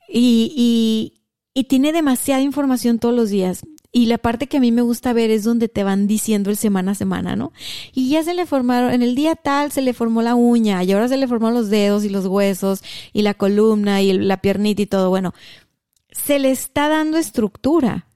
Y, 0.07 0.53
y, 0.55 1.23
y 1.55 1.63
tiene 1.63 1.91
demasiada 1.91 2.41
información 2.41 2.99
todos 2.99 3.15
los 3.15 3.29
días. 3.29 3.63
Y 3.95 4.07
la 4.07 4.17
parte 4.17 4.47
que 4.47 4.57
a 4.57 4.59
mí 4.59 4.71
me 4.71 4.81
gusta 4.81 5.13
ver 5.13 5.29
es 5.29 5.43
donde 5.43 5.69
te 5.69 5.83
van 5.83 6.07
diciendo 6.07 6.49
el 6.49 6.57
semana 6.57 6.93
a 6.93 6.95
semana, 6.95 7.35
¿no? 7.35 7.53
Y 7.93 8.09
ya 8.09 8.23
se 8.23 8.33
le 8.33 8.47
formaron, 8.47 8.91
en 8.91 9.03
el 9.03 9.13
día 9.13 9.35
tal 9.35 9.71
se 9.71 9.83
le 9.83 9.93
formó 9.93 10.23
la 10.23 10.33
uña 10.33 10.83
y 10.83 10.91
ahora 10.91 11.07
se 11.07 11.15
le 11.15 11.27
formaron 11.27 11.53
los 11.53 11.69
dedos 11.69 12.03
y 12.03 12.09
los 12.09 12.25
huesos 12.25 12.83
y 13.13 13.21
la 13.21 13.35
columna 13.35 14.01
y 14.01 14.11
la 14.13 14.41
piernita 14.41 14.81
y 14.81 14.87
todo. 14.87 15.11
Bueno, 15.11 15.35
se 16.11 16.39
le 16.39 16.49
está 16.49 16.89
dando 16.89 17.19
estructura. 17.19 18.07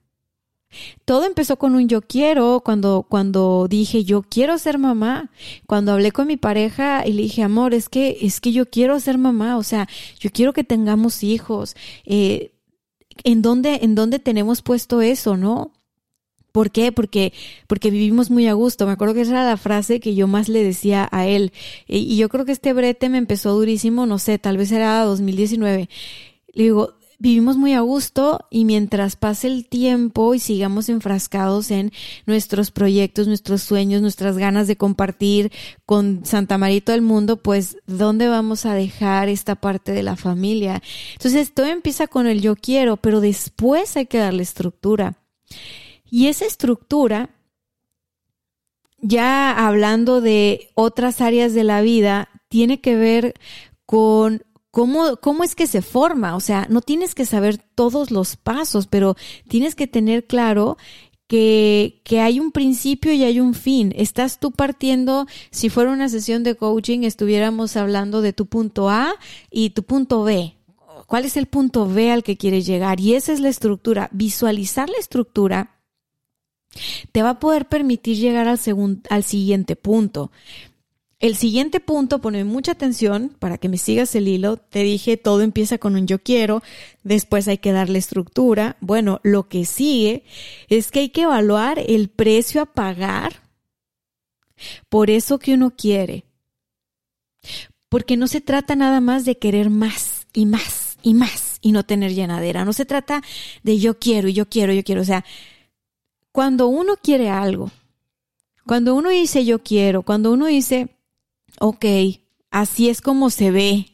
Todo 1.04 1.24
empezó 1.24 1.58
con 1.58 1.76
un 1.76 1.88
yo 1.88 2.02
quiero, 2.02 2.60
cuando, 2.64 3.06
cuando 3.08 3.68
dije 3.68 4.02
yo 4.02 4.22
quiero 4.22 4.58
ser 4.58 4.78
mamá, 4.78 5.30
cuando 5.66 5.92
hablé 5.92 6.10
con 6.10 6.26
mi 6.26 6.36
pareja 6.36 7.06
y 7.06 7.12
le 7.12 7.22
dije, 7.22 7.44
amor, 7.44 7.72
es 7.72 7.88
que, 7.88 8.18
es 8.20 8.40
que 8.40 8.50
yo 8.50 8.68
quiero 8.68 8.98
ser 8.98 9.16
mamá, 9.16 9.56
o 9.56 9.62
sea, 9.62 9.88
yo 10.18 10.30
quiero 10.30 10.52
que 10.52 10.64
tengamos 10.64 11.22
hijos, 11.22 11.76
eh, 12.04 12.52
¿en 13.24 13.42
dónde, 13.42 13.80
en 13.82 13.94
dónde 13.94 14.18
tenemos 14.18 14.62
puesto 14.62 15.00
eso, 15.00 15.36
no? 15.36 15.72
¿Por 16.52 16.70
qué? 16.70 16.92
Porque, 16.92 17.32
porque 17.66 17.90
vivimos 17.90 18.30
muy 18.30 18.48
a 18.48 18.52
gusto. 18.54 18.86
Me 18.86 18.92
acuerdo 18.92 19.14
que 19.14 19.20
esa 19.20 19.32
era 19.32 19.46
la 19.46 19.56
frase 19.56 20.00
que 20.00 20.14
yo 20.14 20.26
más 20.26 20.48
le 20.48 20.64
decía 20.64 21.08
a 21.12 21.26
él. 21.26 21.52
Y, 21.86 22.16
yo 22.16 22.28
creo 22.28 22.44
que 22.44 22.52
este 22.52 22.72
brete 22.72 23.08
me 23.08 23.18
empezó 23.18 23.52
durísimo, 23.52 24.06
no 24.06 24.18
sé, 24.18 24.38
tal 24.38 24.56
vez 24.56 24.72
era 24.72 25.04
2019. 25.04 25.88
Le 26.54 26.62
digo, 26.62 26.97
vivimos 27.18 27.56
muy 27.56 27.74
a 27.74 27.80
gusto 27.80 28.46
y 28.48 28.64
mientras 28.64 29.16
pase 29.16 29.48
el 29.48 29.68
tiempo 29.68 30.34
y 30.34 30.38
sigamos 30.38 30.88
enfrascados 30.88 31.70
en 31.70 31.92
nuestros 32.26 32.70
proyectos, 32.70 33.26
nuestros 33.26 33.62
sueños, 33.62 34.00
nuestras 34.00 34.38
ganas 34.38 34.68
de 34.68 34.76
compartir 34.76 35.52
con 35.84 36.24
Santa 36.24 36.58
Marito 36.58 36.92
del 36.92 37.02
mundo, 37.02 37.36
pues 37.36 37.76
¿dónde 37.86 38.28
vamos 38.28 38.66
a 38.66 38.74
dejar 38.74 39.28
esta 39.28 39.56
parte 39.56 39.92
de 39.92 40.04
la 40.04 40.16
familia? 40.16 40.80
Entonces 41.14 41.52
todo 41.52 41.66
empieza 41.66 42.06
con 42.06 42.26
el 42.28 42.40
yo 42.40 42.54
quiero, 42.54 42.96
pero 42.96 43.20
después 43.20 43.96
hay 43.96 44.06
que 44.06 44.18
darle 44.18 44.44
estructura. 44.44 45.18
Y 46.10 46.28
esa 46.28 46.46
estructura, 46.46 47.30
ya 48.98 49.66
hablando 49.66 50.20
de 50.20 50.70
otras 50.74 51.20
áreas 51.20 51.52
de 51.52 51.64
la 51.64 51.82
vida, 51.82 52.28
tiene 52.48 52.80
que 52.80 52.96
ver 52.96 53.34
con 53.84 54.44
¿Cómo, 54.78 55.16
¿Cómo 55.16 55.42
es 55.42 55.56
que 55.56 55.66
se 55.66 55.82
forma? 55.82 56.36
O 56.36 56.40
sea, 56.40 56.68
no 56.70 56.82
tienes 56.82 57.16
que 57.16 57.26
saber 57.26 57.58
todos 57.58 58.12
los 58.12 58.36
pasos, 58.36 58.86
pero 58.86 59.16
tienes 59.48 59.74
que 59.74 59.88
tener 59.88 60.28
claro 60.28 60.76
que, 61.26 62.00
que, 62.04 62.20
hay 62.20 62.38
un 62.38 62.52
principio 62.52 63.12
y 63.12 63.24
hay 63.24 63.40
un 63.40 63.54
fin. 63.54 63.92
Estás 63.96 64.38
tú 64.38 64.52
partiendo, 64.52 65.26
si 65.50 65.68
fuera 65.68 65.90
una 65.90 66.08
sesión 66.08 66.44
de 66.44 66.54
coaching, 66.54 67.00
estuviéramos 67.00 67.76
hablando 67.76 68.20
de 68.20 68.32
tu 68.32 68.46
punto 68.46 68.88
A 68.88 69.16
y 69.50 69.70
tu 69.70 69.82
punto 69.82 70.22
B. 70.22 70.54
¿Cuál 71.08 71.24
es 71.24 71.36
el 71.36 71.46
punto 71.46 71.88
B 71.88 72.12
al 72.12 72.22
que 72.22 72.36
quieres 72.36 72.64
llegar? 72.64 73.00
Y 73.00 73.14
esa 73.14 73.32
es 73.32 73.40
la 73.40 73.48
estructura. 73.48 74.08
Visualizar 74.12 74.88
la 74.88 74.98
estructura 74.98 75.74
te 77.10 77.22
va 77.22 77.30
a 77.30 77.40
poder 77.40 77.66
permitir 77.66 78.16
llegar 78.16 78.46
al, 78.46 78.60
al 79.10 79.24
siguiente 79.24 79.74
punto. 79.74 80.30
El 81.20 81.34
siguiente 81.34 81.80
punto, 81.80 82.20
pone 82.20 82.44
mucha 82.44 82.72
atención 82.72 83.34
para 83.40 83.58
que 83.58 83.68
me 83.68 83.76
sigas 83.76 84.14
el 84.14 84.28
hilo. 84.28 84.56
Te 84.56 84.84
dije, 84.84 85.16
todo 85.16 85.42
empieza 85.42 85.78
con 85.78 85.96
un 85.96 86.06
yo 86.06 86.20
quiero, 86.20 86.62
después 87.02 87.48
hay 87.48 87.58
que 87.58 87.72
darle 87.72 87.98
estructura. 87.98 88.76
Bueno, 88.80 89.20
lo 89.24 89.48
que 89.48 89.64
sigue 89.64 90.22
es 90.68 90.92
que 90.92 91.00
hay 91.00 91.08
que 91.08 91.22
evaluar 91.22 91.80
el 91.84 92.08
precio 92.08 92.62
a 92.62 92.66
pagar 92.66 93.42
por 94.88 95.10
eso 95.10 95.40
que 95.40 95.54
uno 95.54 95.72
quiere. 95.76 96.24
Porque 97.88 98.16
no 98.16 98.28
se 98.28 98.40
trata 98.40 98.76
nada 98.76 99.00
más 99.00 99.24
de 99.24 99.38
querer 99.38 99.70
más 99.70 100.26
y 100.32 100.46
más 100.46 100.98
y 101.02 101.14
más 101.14 101.58
y 101.60 101.72
no 101.72 101.84
tener 101.84 102.14
llenadera. 102.14 102.64
No 102.64 102.72
se 102.72 102.84
trata 102.84 103.22
de 103.64 103.78
yo 103.78 103.98
quiero 103.98 104.28
y 104.28 104.34
yo 104.34 104.48
quiero, 104.48 104.72
yo 104.72 104.84
quiero. 104.84 105.00
O 105.00 105.04
sea, 105.04 105.24
cuando 106.30 106.68
uno 106.68 106.96
quiere 107.02 107.28
algo, 107.28 107.72
cuando 108.66 108.94
uno 108.94 109.08
dice 109.08 109.44
yo 109.44 109.64
quiero, 109.64 110.02
cuando 110.02 110.30
uno 110.30 110.46
dice 110.46 110.97
ok, 111.60 111.84
así 112.50 112.88
es 112.88 113.00
como 113.00 113.30
se 113.30 113.50
ve 113.50 113.86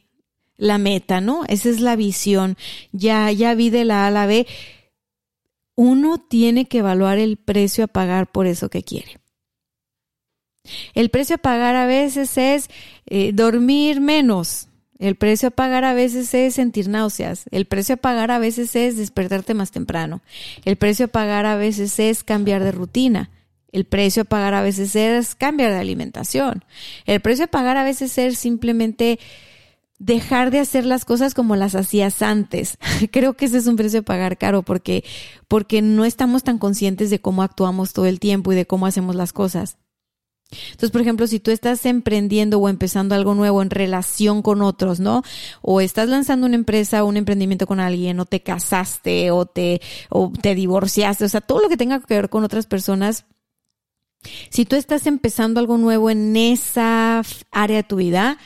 la 0.57 0.79
meta, 0.79 1.21
¿no? 1.21 1.45
Esa 1.49 1.69
es 1.69 1.81
la 1.81 1.97
visión. 1.97 2.57
Ya, 2.93 3.31
ya 3.33 3.55
vi 3.55 3.71
de 3.71 3.85
la 3.85 4.05
A 4.05 4.07
a 4.09 4.11
la 4.11 4.27
B. 4.27 4.47
Uno 5.75 6.19
tiene 6.19 6.67
que 6.67 6.79
evaluar 6.79 7.19
el 7.19 7.37
precio 7.37 7.85
a 7.85 7.89
pagar 7.89 8.31
por 8.31 8.47
eso 8.47 8.69
que 8.69 8.83
quiere. 8.83 9.19
El 10.95 11.11
precio 11.11 11.37
a 11.37 11.39
pagar 11.39 11.77
a 11.77 11.87
veces 11.87 12.39
es 12.39 12.71
eh, 13.07 13.33
dormir 13.33 14.01
menos. 14.01 14.69
El 14.99 15.17
precio 15.17 15.49
a 15.49 15.51
pagar 15.51 15.85
a 15.85 15.93
veces 15.93 16.33
es 16.33 16.55
sentir 16.55 16.89
náuseas. 16.89 17.45
El 17.51 17.67
precio 17.67 17.97
a 17.97 17.99
pagar 17.99 18.31
a 18.31 18.39
veces 18.39 18.75
es 18.77 18.97
despertarte 18.97 19.53
más 19.53 19.73
temprano. 19.73 20.23
El 20.65 20.77
precio 20.77 21.07
a 21.07 21.09
pagar 21.09 21.47
a 21.47 21.57
veces 21.57 21.99
es 21.99 22.23
cambiar 22.23 22.63
de 22.63 22.73
rutina. 22.73 23.31
El 23.75 23.87
precio 23.87 24.23
a 24.23 24.25
pagar 24.25 24.55
a 24.55 24.63
veces 24.63 24.95
es 24.95 25.35
cambiar 25.35 25.73
de 25.73 25.79
alimentación. 25.79 26.65
El 27.07 27.21
precio 27.21 27.47
a 27.47 27.49
pagar 27.49 27.77
a 27.77 27.83
veces 27.83 28.17
es 28.19 28.39
simplemente 28.39 29.19
dejar 29.99 30.53
de 30.53 30.61
hacer 30.61 30.87
las 30.87 31.05
cosas 31.05 31.35
como 31.35 31.57
las 31.57 31.75
hacías 31.75 32.23
antes. 32.23 32.79
Creo 33.11 33.35
que 33.35 33.47
ese 33.47 33.59
es 33.59 33.67
un 33.67 33.75
precio 33.75 33.99
a 33.99 34.03
pagar 34.05 34.39
caro 34.39 34.63
porque, 34.63 35.03
porque 35.49 35.83
no 35.83 36.05
estamos 36.05 36.45
tan 36.45 36.59
conscientes 36.59 37.11
de 37.11 37.21
cómo 37.21 37.43
actuamos 37.43 37.93
todo 37.93 38.07
el 38.07 38.21
tiempo 38.21 38.53
y 38.53 38.55
de 38.55 38.65
cómo 38.65 38.87
hacemos 38.87 39.17
las 39.17 39.33
cosas. 39.33 39.77
Entonces, 40.53 40.93
por 40.93 41.01
ejemplo, 41.01 41.27
si 41.27 41.41
tú 41.41 41.51
estás 41.51 41.85
emprendiendo 41.85 42.61
o 42.61 42.69
empezando 42.69 43.17
algo 43.17 43.35
nuevo 43.35 43.61
en 43.61 43.71
relación 43.71 44.41
con 44.43 44.63
otros, 44.63 45.01
¿no? 45.01 45.25
O 45.63 45.81
estás 45.81 46.09
lanzando 46.09 46.47
una 46.47 46.55
empresa 46.55 47.03
o 47.03 47.09
un 47.09 47.17
emprendimiento 47.17 47.67
con 47.67 47.81
alguien, 47.81 48.21
o 48.21 48.25
te 48.25 48.41
casaste, 48.41 49.33
o 49.33 49.47
te, 49.47 49.81
o 50.11 50.31
te 50.41 50.55
divorciaste, 50.55 51.25
o 51.25 51.29
sea, 51.29 51.41
todo 51.41 51.61
lo 51.61 51.69
que 51.69 51.77
tenga 51.77 51.99
que 51.99 52.15
ver 52.15 52.29
con 52.29 52.45
otras 52.45 52.67
personas, 52.67 53.25
si 54.51 54.65
tú 54.65 54.77
estás 54.77 55.07
empezando 55.07 55.61
algo 55.61 55.79
nuevo 55.79 56.11
en 56.11 56.37
esa 56.37 57.23
área 57.51 57.77
de 57.79 57.83
tu 57.85 57.97
vida, 57.97 58.39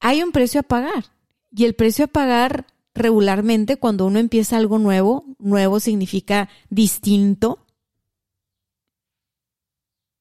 hay 0.00 0.22
un 0.22 0.32
precio 0.32 0.60
a 0.60 0.64
pagar. 0.64 1.06
Y 1.54 1.64
el 1.64 1.74
precio 1.74 2.06
a 2.06 2.08
pagar 2.08 2.66
regularmente 2.94 3.76
cuando 3.76 4.06
uno 4.06 4.18
empieza 4.18 4.56
algo 4.56 4.78
nuevo, 4.78 5.24
nuevo 5.38 5.80
significa 5.80 6.48
distinto. 6.70 7.66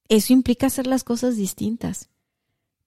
Eso 0.10 0.34
implica 0.34 0.68
hacer 0.68 0.88
las 0.88 1.04
cosas 1.04 1.38
distintas. 1.38 2.10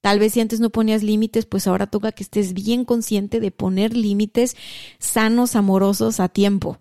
Tal 0.01 0.19
vez 0.19 0.33
si 0.33 0.41
antes 0.41 0.59
no 0.59 0.69
ponías 0.69 1.01
límites, 1.01 1.47
pues 1.47 1.65
ahora 1.65 1.87
toca 1.87 2.11
que 2.11 2.21
estés 2.21 2.53
bien 2.53 2.85
consciente 2.85 3.39
de 3.39 3.49
poner 3.49 3.97
límites 3.97 4.55
sanos, 4.99 5.55
amorosos 5.55 6.19
a 6.19 6.29
tiempo. 6.29 6.77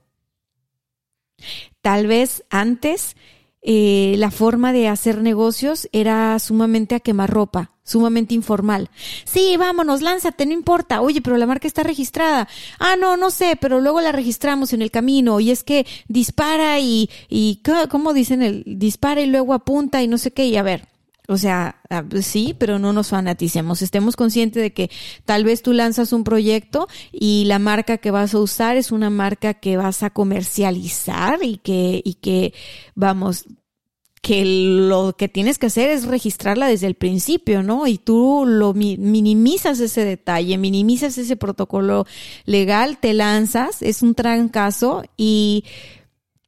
Tal 1.80 2.06
vez 2.06 2.44
antes 2.50 3.16
eh, 3.66 4.14
la 4.18 4.30
forma 4.30 4.74
de 4.74 4.88
hacer 4.88 5.22
negocios 5.22 5.88
era 5.90 6.38
sumamente 6.38 6.94
a 6.94 7.00
quemarropa, 7.00 7.70
sumamente 7.82 8.34
informal. 8.34 8.90
Sí, 9.24 9.56
vámonos, 9.56 10.02
lánzate, 10.02 10.44
no 10.44 10.52
importa. 10.52 11.00
Oye, 11.00 11.22
pero 11.22 11.38
la 11.38 11.46
marca 11.46 11.66
está 11.66 11.82
registrada. 11.82 12.46
Ah, 12.78 12.96
no, 12.96 13.16
no 13.16 13.30
sé, 13.30 13.56
pero 13.58 13.80
luego 13.80 14.02
la 14.02 14.12
registramos 14.12 14.74
en 14.74 14.82
el 14.82 14.90
camino 14.90 15.40
y 15.40 15.50
es 15.50 15.64
que 15.64 15.86
dispara 16.08 16.78
y, 16.78 17.08
y 17.30 17.62
¿cómo 17.90 18.12
dicen? 18.12 18.42
El 18.42 18.64
dispara 18.66 19.22
y 19.22 19.26
luego 19.26 19.54
apunta 19.54 20.02
y 20.02 20.08
no 20.08 20.18
sé 20.18 20.30
qué. 20.30 20.44
Y 20.44 20.58
a 20.58 20.62
ver, 20.62 20.86
o 21.26 21.38
sea, 21.38 21.80
ah, 21.88 22.04
sí, 22.20 22.54
pero 22.58 22.78
no 22.78 22.92
nos 22.92 23.08
fanaticemos. 23.08 23.80
Estemos 23.80 24.14
conscientes 24.14 24.62
de 24.62 24.72
que 24.72 24.90
tal 25.24 25.44
vez 25.44 25.62
tú 25.62 25.72
lanzas 25.72 26.12
un 26.12 26.22
proyecto 26.22 26.86
y 27.12 27.44
la 27.46 27.58
marca 27.58 27.98
que 27.98 28.10
vas 28.10 28.34
a 28.34 28.38
usar 28.38 28.76
es 28.76 28.92
una 28.92 29.08
marca 29.08 29.54
que 29.54 29.78
vas 29.78 30.02
a 30.02 30.10
comercializar 30.10 31.42
y 31.42 31.56
que, 31.58 32.02
y 32.04 32.14
que, 32.14 32.52
vamos, 32.94 33.46
que 34.20 34.44
lo 34.44 35.16
que 35.16 35.28
tienes 35.28 35.58
que 35.58 35.66
hacer 35.66 35.90
es 35.90 36.04
registrarla 36.04 36.66
desde 36.66 36.88
el 36.88 36.94
principio, 36.94 37.62
¿no? 37.62 37.86
Y 37.86 37.96
tú 37.96 38.44
lo 38.46 38.74
minimizas 38.74 39.80
ese 39.80 40.04
detalle, 40.04 40.58
minimizas 40.58 41.16
ese 41.16 41.36
protocolo 41.36 42.06
legal, 42.44 42.98
te 42.98 43.14
lanzas, 43.14 43.80
es 43.80 44.02
un 44.02 44.14
trancazo 44.14 45.04
y 45.16 45.64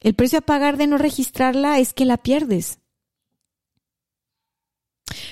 el 0.00 0.14
precio 0.14 0.40
a 0.40 0.42
pagar 0.42 0.76
de 0.76 0.86
no 0.86 0.98
registrarla 0.98 1.78
es 1.78 1.94
que 1.94 2.04
la 2.04 2.18
pierdes 2.18 2.78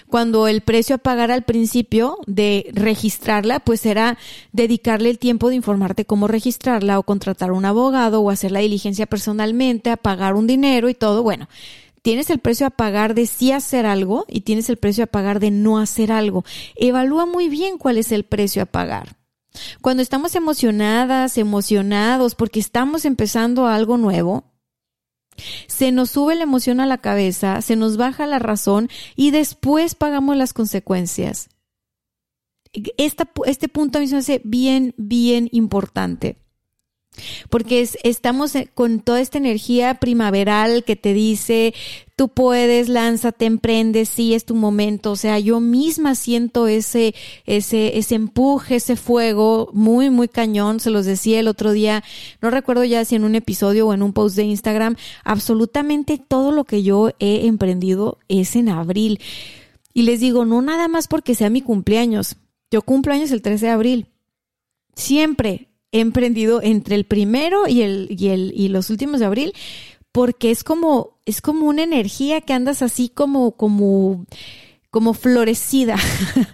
cuando 0.08 0.48
el 0.48 0.60
precio 0.60 0.96
a 0.96 0.98
pagar 0.98 1.30
al 1.30 1.42
principio 1.42 2.18
de 2.26 2.70
registrarla, 2.72 3.60
pues 3.60 3.86
era 3.86 4.18
dedicarle 4.52 5.10
el 5.10 5.18
tiempo 5.18 5.48
de 5.48 5.56
informarte 5.56 6.04
cómo 6.04 6.28
registrarla 6.28 6.98
o 6.98 7.02
contratar 7.02 7.52
un 7.52 7.64
abogado 7.64 8.20
o 8.20 8.30
hacer 8.30 8.52
la 8.52 8.60
diligencia 8.60 9.06
personalmente, 9.06 9.90
a 9.90 9.96
pagar 9.96 10.34
un 10.34 10.46
dinero 10.46 10.88
y 10.88 10.94
todo. 10.94 11.22
Bueno, 11.22 11.48
tienes 12.02 12.30
el 12.30 12.38
precio 12.38 12.66
a 12.66 12.70
pagar 12.70 13.14
de 13.14 13.26
sí 13.26 13.52
hacer 13.52 13.86
algo 13.86 14.26
y 14.28 14.42
tienes 14.42 14.68
el 14.68 14.76
precio 14.76 15.04
a 15.04 15.08
pagar 15.08 15.40
de 15.40 15.50
no 15.50 15.78
hacer 15.78 16.12
algo. 16.12 16.44
Evalúa 16.76 17.26
muy 17.26 17.48
bien 17.48 17.78
cuál 17.78 17.98
es 17.98 18.12
el 18.12 18.24
precio 18.24 18.62
a 18.62 18.66
pagar. 18.66 19.16
Cuando 19.80 20.02
estamos 20.02 20.34
emocionadas, 20.34 21.38
emocionados, 21.38 22.34
porque 22.34 22.60
estamos 22.60 23.04
empezando 23.04 23.66
algo 23.66 23.96
nuevo, 23.96 24.44
se 25.66 25.92
nos 25.92 26.10
sube 26.10 26.34
la 26.34 26.44
emoción 26.44 26.80
a 26.80 26.86
la 26.86 26.98
cabeza, 26.98 27.60
se 27.62 27.76
nos 27.76 27.96
baja 27.96 28.26
la 28.26 28.38
razón 28.38 28.88
y 29.16 29.30
después 29.30 29.94
pagamos 29.94 30.36
las 30.36 30.52
consecuencias. 30.52 31.48
este 32.96 33.68
punto 33.68 33.98
a 33.98 34.00
mí 34.00 34.08
me 34.08 34.16
hace 34.16 34.40
bien, 34.44 34.94
bien 34.96 35.48
importante. 35.52 36.43
Porque 37.48 37.88
estamos 38.02 38.54
eh, 38.54 38.68
con 38.74 39.00
toda 39.00 39.20
esta 39.20 39.38
energía 39.38 39.94
primaveral 39.94 40.84
que 40.84 40.96
te 40.96 41.14
dice, 41.14 41.74
tú 42.16 42.28
puedes, 42.28 42.88
lánzate, 42.88 43.44
emprende, 43.44 44.04
sí 44.06 44.34
es 44.34 44.44
tu 44.44 44.54
momento. 44.54 45.12
O 45.12 45.16
sea, 45.16 45.38
yo 45.38 45.60
misma 45.60 46.14
siento 46.14 46.66
ese, 46.66 47.14
ese, 47.46 47.98
ese 47.98 48.14
empuje, 48.14 48.76
ese 48.76 48.96
fuego 48.96 49.70
muy, 49.72 50.10
muy 50.10 50.28
cañón. 50.28 50.80
Se 50.80 50.90
los 50.90 51.06
decía 51.06 51.40
el 51.40 51.48
otro 51.48 51.72
día, 51.72 52.02
no 52.40 52.50
recuerdo 52.50 52.84
ya 52.84 53.04
si 53.04 53.14
en 53.14 53.24
un 53.24 53.34
episodio 53.34 53.88
o 53.88 53.94
en 53.94 54.02
un 54.02 54.12
post 54.12 54.36
de 54.36 54.44
Instagram, 54.44 54.96
absolutamente 55.24 56.18
todo 56.18 56.52
lo 56.52 56.64
que 56.64 56.82
yo 56.82 57.10
he 57.18 57.46
emprendido 57.46 58.18
es 58.28 58.56
en 58.56 58.68
abril. 58.68 59.20
Y 59.92 60.02
les 60.02 60.20
digo, 60.20 60.44
no 60.44 60.60
nada 60.62 60.88
más 60.88 61.06
porque 61.06 61.34
sea 61.34 61.50
mi 61.50 61.62
cumpleaños. 61.62 62.36
Yo 62.70 62.82
cumplo 62.82 63.12
años 63.12 63.30
el 63.30 63.42
13 63.42 63.66
de 63.66 63.72
abril. 63.72 64.06
Siempre, 64.96 65.68
emprendido 66.00 66.60
entre 66.62 66.96
el 66.96 67.04
primero 67.04 67.68
y 67.68 67.82
el, 67.82 68.08
y 68.10 68.28
el, 68.28 68.52
y 68.54 68.68
los 68.68 68.90
últimos 68.90 69.20
de 69.20 69.26
abril, 69.26 69.52
porque 70.12 70.50
es 70.50 70.64
como, 70.64 71.18
es 71.24 71.40
como 71.40 71.66
una 71.66 71.84
energía 71.84 72.40
que 72.40 72.52
andas 72.52 72.82
así 72.82 73.08
como, 73.08 73.52
como, 73.52 74.26
como 74.94 75.12
florecida, 75.12 75.96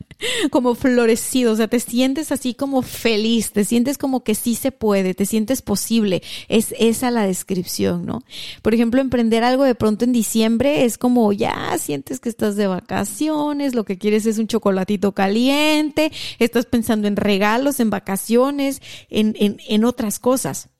como 0.51 0.75
florecido, 0.75 1.53
o 1.53 1.57
sea, 1.57 1.69
te 1.69 1.79
sientes 1.79 2.33
así 2.33 2.55
como 2.55 2.81
feliz, 2.81 3.53
te 3.53 3.67
sientes 3.67 3.99
como 3.99 4.25
que 4.25 4.35
sí 4.35 4.55
se 4.55 4.73
puede, 4.73 5.13
te 5.13 5.27
sientes 5.27 5.61
posible, 5.61 6.23
es 6.49 6.75
esa 6.79 7.11
la 7.11 7.27
descripción, 7.27 8.07
¿no? 8.07 8.23
Por 8.63 8.73
ejemplo, 8.73 9.03
emprender 9.03 9.45
algo 9.45 9.65
de 9.65 9.75
pronto 9.75 10.07
en 10.07 10.13
diciembre 10.13 10.87
es 10.87 10.97
como 10.97 11.35
ya 11.35 11.77
sientes 11.77 12.19
que 12.19 12.31
estás 12.31 12.57
de 12.57 12.67
vacaciones, 12.67 13.75
lo 13.75 13.85
que 13.85 13.99
quieres 13.99 14.25
es 14.25 14.39
un 14.39 14.47
chocolatito 14.47 15.13
caliente, 15.13 16.11
estás 16.39 16.65
pensando 16.65 17.09
en 17.09 17.17
regalos, 17.17 17.79
en 17.79 17.91
vacaciones, 17.91 18.81
en, 19.11 19.37
en, 19.39 19.59
en 19.69 19.85
otras 19.85 20.19
cosas. 20.19 20.71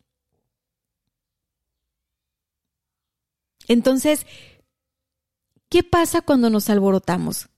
Entonces, 3.69 4.27
¿qué 5.71 5.83
pasa 5.83 6.21
cuando 6.21 6.51
nos 6.51 6.69
alborotamos? 6.69 7.49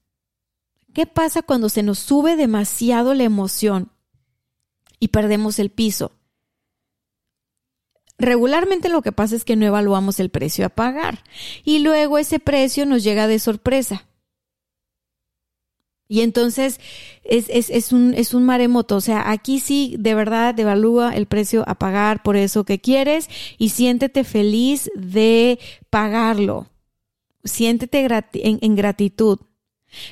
¿Qué 0.95 1.07
pasa 1.07 1.43
cuando 1.43 1.69
se 1.69 1.83
nos 1.83 1.99
sube 1.99 2.37
demasiado 2.37 3.15
la 3.15 3.25
emoción 3.25 3.91
y 5.01 5.09
perdemos 5.09 5.59
el 5.59 5.71
piso? 5.71 6.13
Regularmente 8.19 8.89
lo 8.89 9.03
que 9.03 9.11
pasa 9.11 9.35
es 9.35 9.45
que 9.45 9.57
no 9.57 9.67
evaluamos 9.67 10.21
el 10.21 10.31
precio 10.31 10.65
a 10.65 10.69
pagar 10.69 11.25
y 11.65 11.81
luego 11.81 12.19
ese 12.19 12.39
precio 12.39 12.87
nos 12.87 13.03
llega 13.03 13.27
de 13.27 13.41
sorpresa. 13.41 14.07
Y 16.07 16.21
entonces 16.21 16.79
es, 17.25 17.49
es, 17.49 17.91
un, 17.91 18.13
es 18.13 18.35
un 18.35 18.45
maremoto. 18.45 18.97
O 18.97 19.01
sea, 19.01 19.31
aquí 19.31 19.61
sí 19.61 19.97
de 19.99 20.15
verdad 20.15 20.61
evalúa 20.61 21.17
el 21.17 21.25
precio 21.25 21.65
a 21.67 21.77
pagar 21.77 22.23
por 22.23 22.37
eso 22.37 22.65
que 22.65 22.81
quieres 22.81 23.31
y 23.57 23.71
siéntete 23.71 24.23
feliz 24.23 24.91
de 24.95 25.59
pagarlo. 25.89 26.69
Siéntete 27.45 28.07
en 28.33 28.77
gratitud. 28.77 29.39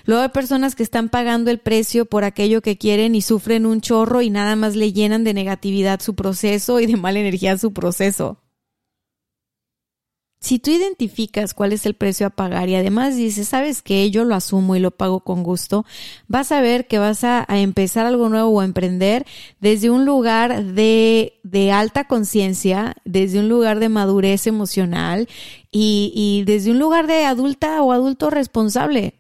Luego 0.05 0.23
hay 0.23 0.29
personas 0.29 0.75
que 0.75 0.83
están 0.83 1.09
pagando 1.09 1.51
el 1.51 1.59
precio 1.59 2.05
por 2.05 2.25
aquello 2.25 2.63
que 2.63 2.77
quieren 2.77 3.15
y 3.15 3.23
sufren 3.23 3.67
un 3.67 3.81
chorro 3.81 4.23
y 4.23 4.31
nada 4.31 4.57
más 4.57 4.77
le 4.77 4.93
llenan 4.93 5.25
de 5.25 5.35
negatividad 5.35 6.01
su 6.01 6.15
proceso 6.15 6.81
y 6.81 6.87
de 6.87 6.97
mala 6.97 7.21
energía 7.21 7.57
su 7.59 7.73
proceso. 7.73 8.39
Si 10.41 10.59
tú 10.59 10.71
identificas 10.71 11.53
cuál 11.53 11.75
es 11.75 11.85
el 11.85 11.93
precio 11.93 12.27
a 12.27 12.31
pagar 12.31 12.71
y 12.71 12.75
además 12.75 13.15
dices, 13.15 13.49
sabes 13.49 13.83
que 13.83 14.11
yo 14.11 14.25
lo 14.25 14.35
asumo 14.35 14.75
y 14.75 14.81
lo 14.81 14.91
pago 14.91 15.21
con 15.21 15.43
gusto, 15.43 15.85
vas 16.29 16.51
a 16.51 16.63
ver 16.63 16.87
que 16.87 16.99
vas 16.99 17.25
a, 17.25 17.45
empezar 17.49 18.07
algo 18.07 18.31
nuevo 18.31 18.49
o 18.49 18.61
a 18.61 18.65
emprender 18.65 19.27
desde 19.61 19.91
un 19.91 20.07
lugar 20.07 20.65
de, 20.65 21.39
de 21.43 21.73
alta 21.73 22.05
conciencia, 22.05 22.97
desde 23.05 23.39
un 23.39 23.51
lugar 23.51 23.81
de 23.81 23.91
madurez 23.91 24.47
emocional 24.47 25.29
y, 25.71 26.11
y 26.15 26.45
desde 26.45 26.71
un 26.71 26.79
lugar 26.79 27.07
de 27.07 27.27
adulta 27.27 27.83
o 27.83 27.93
adulto 27.93 28.31
responsable 28.31 29.15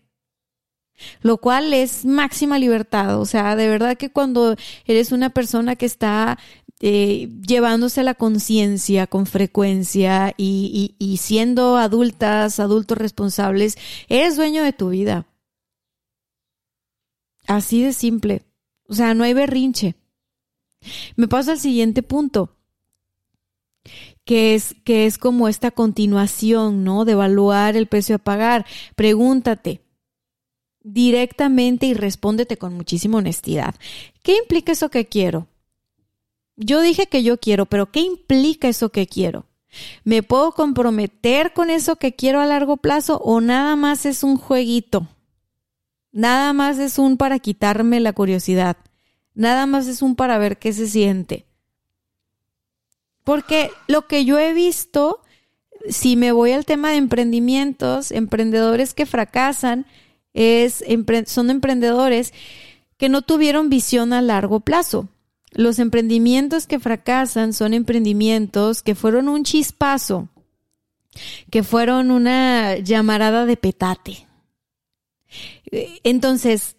lo 1.22 1.38
cual 1.38 1.72
es 1.72 2.04
máxima 2.04 2.58
libertad. 2.58 3.20
O 3.20 3.24
sea, 3.24 3.56
de 3.56 3.68
verdad 3.68 3.96
que 3.96 4.10
cuando 4.10 4.54
eres 4.86 5.12
una 5.12 5.30
persona 5.30 5.76
que 5.76 5.86
está 5.86 6.38
eh, 6.82 7.28
llevándose 7.46 8.02
la 8.02 8.14
conciencia 8.14 9.06
con 9.06 9.26
frecuencia 9.26 10.34
y, 10.36 11.18
siendo 11.20 11.76
adultas, 11.76 12.58
adultos 12.58 12.96
responsables, 12.96 13.76
eres 14.08 14.36
dueño 14.36 14.64
de 14.64 14.72
tu 14.72 14.88
vida. 14.88 15.26
Así 17.46 17.82
de 17.82 17.92
simple. 17.92 18.42
O 18.88 18.94
sea, 18.94 19.12
no 19.12 19.24
hay 19.24 19.34
berrinche. 19.34 19.94
Me 21.16 21.28
paso 21.28 21.50
al 21.50 21.60
siguiente 21.60 22.02
punto, 22.02 22.56
que 24.24 24.54
es, 24.54 24.74
que 24.84 25.04
es 25.04 25.18
como 25.18 25.48
esta 25.48 25.70
continuación, 25.70 26.82
¿no? 26.84 27.04
De 27.04 27.12
evaluar 27.12 27.76
el 27.76 27.88
precio 27.88 28.16
a 28.16 28.18
pagar. 28.18 28.64
Pregúntate, 28.96 29.82
directamente 30.82 31.86
y 31.86 31.94
respóndete 31.94 32.56
con 32.56 32.74
muchísima 32.74 33.18
honestidad. 33.18 33.74
¿Qué 34.22 34.36
implica 34.36 34.72
eso 34.72 34.88
que 34.88 35.06
quiero? 35.06 35.46
Yo 36.62 36.82
dije 36.82 37.06
que 37.06 37.22
yo 37.22 37.38
quiero, 37.38 37.64
pero 37.64 37.90
¿qué 37.90 38.00
implica 38.00 38.68
eso 38.68 38.90
que 38.90 39.06
quiero? 39.06 39.46
¿Me 40.04 40.22
puedo 40.22 40.52
comprometer 40.52 41.54
con 41.54 41.70
eso 41.70 41.96
que 41.96 42.14
quiero 42.14 42.38
a 42.38 42.46
largo 42.46 42.76
plazo 42.76 43.18
o 43.24 43.40
nada 43.40 43.76
más 43.76 44.04
es 44.04 44.22
un 44.22 44.36
jueguito? 44.36 45.08
Nada 46.12 46.52
más 46.52 46.78
es 46.78 46.98
un 46.98 47.16
para 47.16 47.38
quitarme 47.38 47.98
la 48.00 48.12
curiosidad. 48.12 48.76
Nada 49.34 49.64
más 49.64 49.86
es 49.86 50.02
un 50.02 50.16
para 50.16 50.36
ver 50.36 50.58
qué 50.58 50.74
se 50.74 50.86
siente. 50.86 51.46
Porque 53.24 53.70
lo 53.86 54.06
que 54.06 54.26
yo 54.26 54.38
he 54.38 54.52
visto, 54.52 55.22
si 55.88 56.16
me 56.16 56.30
voy 56.30 56.52
al 56.52 56.66
tema 56.66 56.90
de 56.90 56.96
emprendimientos, 56.96 58.10
emprendedores 58.10 58.92
que 58.92 59.06
fracasan, 59.06 59.86
es, 60.34 60.84
son 61.24 61.48
emprendedores 61.48 62.34
que 62.98 63.08
no 63.08 63.22
tuvieron 63.22 63.70
visión 63.70 64.12
a 64.12 64.20
largo 64.20 64.60
plazo. 64.60 65.08
Los 65.52 65.78
emprendimientos 65.78 66.66
que 66.66 66.78
fracasan 66.78 67.52
son 67.52 67.74
emprendimientos 67.74 68.82
que 68.82 68.94
fueron 68.94 69.28
un 69.28 69.44
chispazo, 69.44 70.28
que 71.50 71.62
fueron 71.62 72.10
una 72.10 72.78
llamarada 72.78 73.46
de 73.46 73.56
petate. 73.56 74.26
Entonces, 76.04 76.76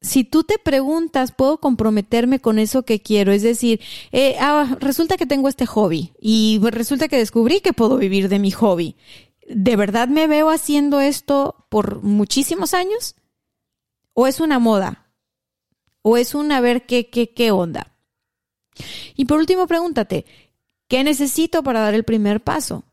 si 0.00 0.24
tú 0.24 0.44
te 0.44 0.58
preguntas, 0.58 1.32
¿puedo 1.32 1.58
comprometerme 1.58 2.40
con 2.40 2.58
eso 2.58 2.84
que 2.84 3.00
quiero? 3.00 3.32
Es 3.32 3.42
decir, 3.42 3.80
eh, 4.10 4.36
ah, 4.40 4.76
resulta 4.80 5.16
que 5.16 5.26
tengo 5.26 5.48
este 5.48 5.66
hobby 5.66 6.12
y 6.20 6.60
resulta 6.62 7.08
que 7.08 7.18
descubrí 7.18 7.60
que 7.60 7.72
puedo 7.72 7.96
vivir 7.96 8.28
de 8.28 8.38
mi 8.38 8.50
hobby. 8.50 8.96
¿de 9.48 9.76
verdad 9.76 10.08
me 10.08 10.26
veo 10.26 10.50
haciendo 10.50 11.00
esto 11.00 11.66
por 11.68 12.02
muchísimos 12.02 12.74
años? 12.74 13.16
¿O 14.14 14.26
es 14.26 14.40
una 14.40 14.58
moda? 14.58 15.10
¿O 16.02 16.16
es 16.16 16.34
un 16.34 16.52
a 16.52 16.60
ver 16.60 16.86
qué, 16.86 17.08
qué, 17.10 17.32
qué 17.32 17.50
onda? 17.50 17.91
Y 19.16 19.24
por 19.26 19.38
último, 19.38 19.66
pregúntate, 19.66 20.24
¿qué 20.88 21.04
necesito 21.04 21.62
para 21.62 21.80
dar 21.80 21.94
el 21.94 22.04
primer 22.04 22.40
paso? 22.42 22.84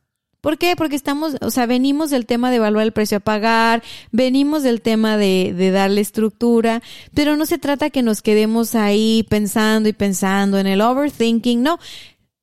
¿Por 0.41 0.57
qué? 0.57 0.75
Porque 0.77 0.95
estamos, 0.95 1.35
o 1.41 1.51
sea, 1.51 1.65
venimos 1.65 2.09
del 2.11 2.25
tema 2.25 2.49
de 2.49 2.57
evaluar 2.57 2.85
el 2.85 2.93
precio 2.93 3.17
a 3.17 3.21
pagar, 3.21 3.83
venimos 4.11 4.63
del 4.63 4.81
tema 4.81 5.17
de, 5.17 5.71
darle 5.73 5.99
estructura, 5.99 6.81
pero 7.13 7.35
no 7.35 7.45
se 7.45 7.57
trata 7.57 7.89
que 7.89 8.03
nos 8.03 8.21
quedemos 8.21 8.73
ahí 8.73 9.25
pensando 9.29 9.89
y 9.89 9.93
pensando 9.93 10.57
en 10.57 10.67
el 10.67 10.79
overthinking, 10.79 11.61
no, 11.61 11.77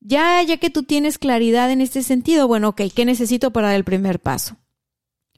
ya, 0.00 0.42
ya 0.42 0.58
que 0.58 0.68
tú 0.68 0.82
tienes 0.82 1.16
claridad 1.16 1.70
en 1.70 1.80
este 1.80 2.02
sentido, 2.02 2.46
bueno, 2.46 2.68
ok, 2.68 2.82
¿qué 2.94 3.06
necesito 3.06 3.50
para 3.50 3.68
dar 3.68 3.76
el 3.76 3.84
primer 3.84 4.20
paso? 4.20 4.58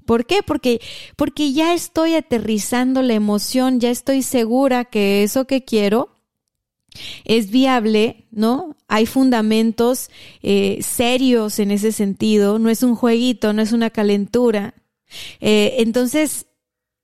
¿Por 0.05 0.27
qué? 0.27 0.43
Porque, 0.43 0.81
porque 1.17 1.53
ya 1.53 1.75
estoy 1.75 2.15
aterrizando 2.15 3.03
la 3.03 3.15
emoción, 3.15 3.79
ya 3.79 3.91
estoy 3.91 4.23
segura 4.23 4.85
que 4.85 5.23
eso 5.23 5.47
que 5.47 5.65
quiero 5.65 6.18
es 7.25 7.51
viable, 7.51 8.27
¿no? 8.31 8.77
Hay 8.89 9.07
fundamentos 9.07 10.11
eh, 10.43 10.79
serios 10.83 11.59
en 11.59 11.71
ese 11.71 11.93
sentido, 11.93 12.59
no 12.59 12.71
es 12.71 12.83
un 12.83 12.95
jueguito, 12.95 13.53
no 13.53 13.63
es 13.63 13.73
una 13.73 13.91
calentura. 13.91 14.75
Eh, 15.41 15.77
entonces, 15.79 16.47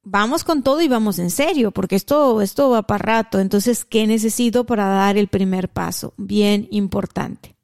vamos 0.03 0.45
con 0.45 0.63
todo 0.63 0.81
y 0.83 0.89
vamos 0.89 1.19
en 1.19 1.31
serio, 1.31 1.71
porque 1.71 1.97
esto, 1.97 2.41
esto 2.41 2.71
va 2.71 2.83
para 2.83 3.03
rato. 3.03 3.41
Entonces, 3.41 3.85
¿qué 3.85 4.07
necesito 4.07 4.65
para 4.65 4.87
dar 4.87 5.17
el 5.17 5.29
primer 5.29 5.69
paso? 5.69 6.15
Bien 6.17 6.69
importante. 6.71 7.57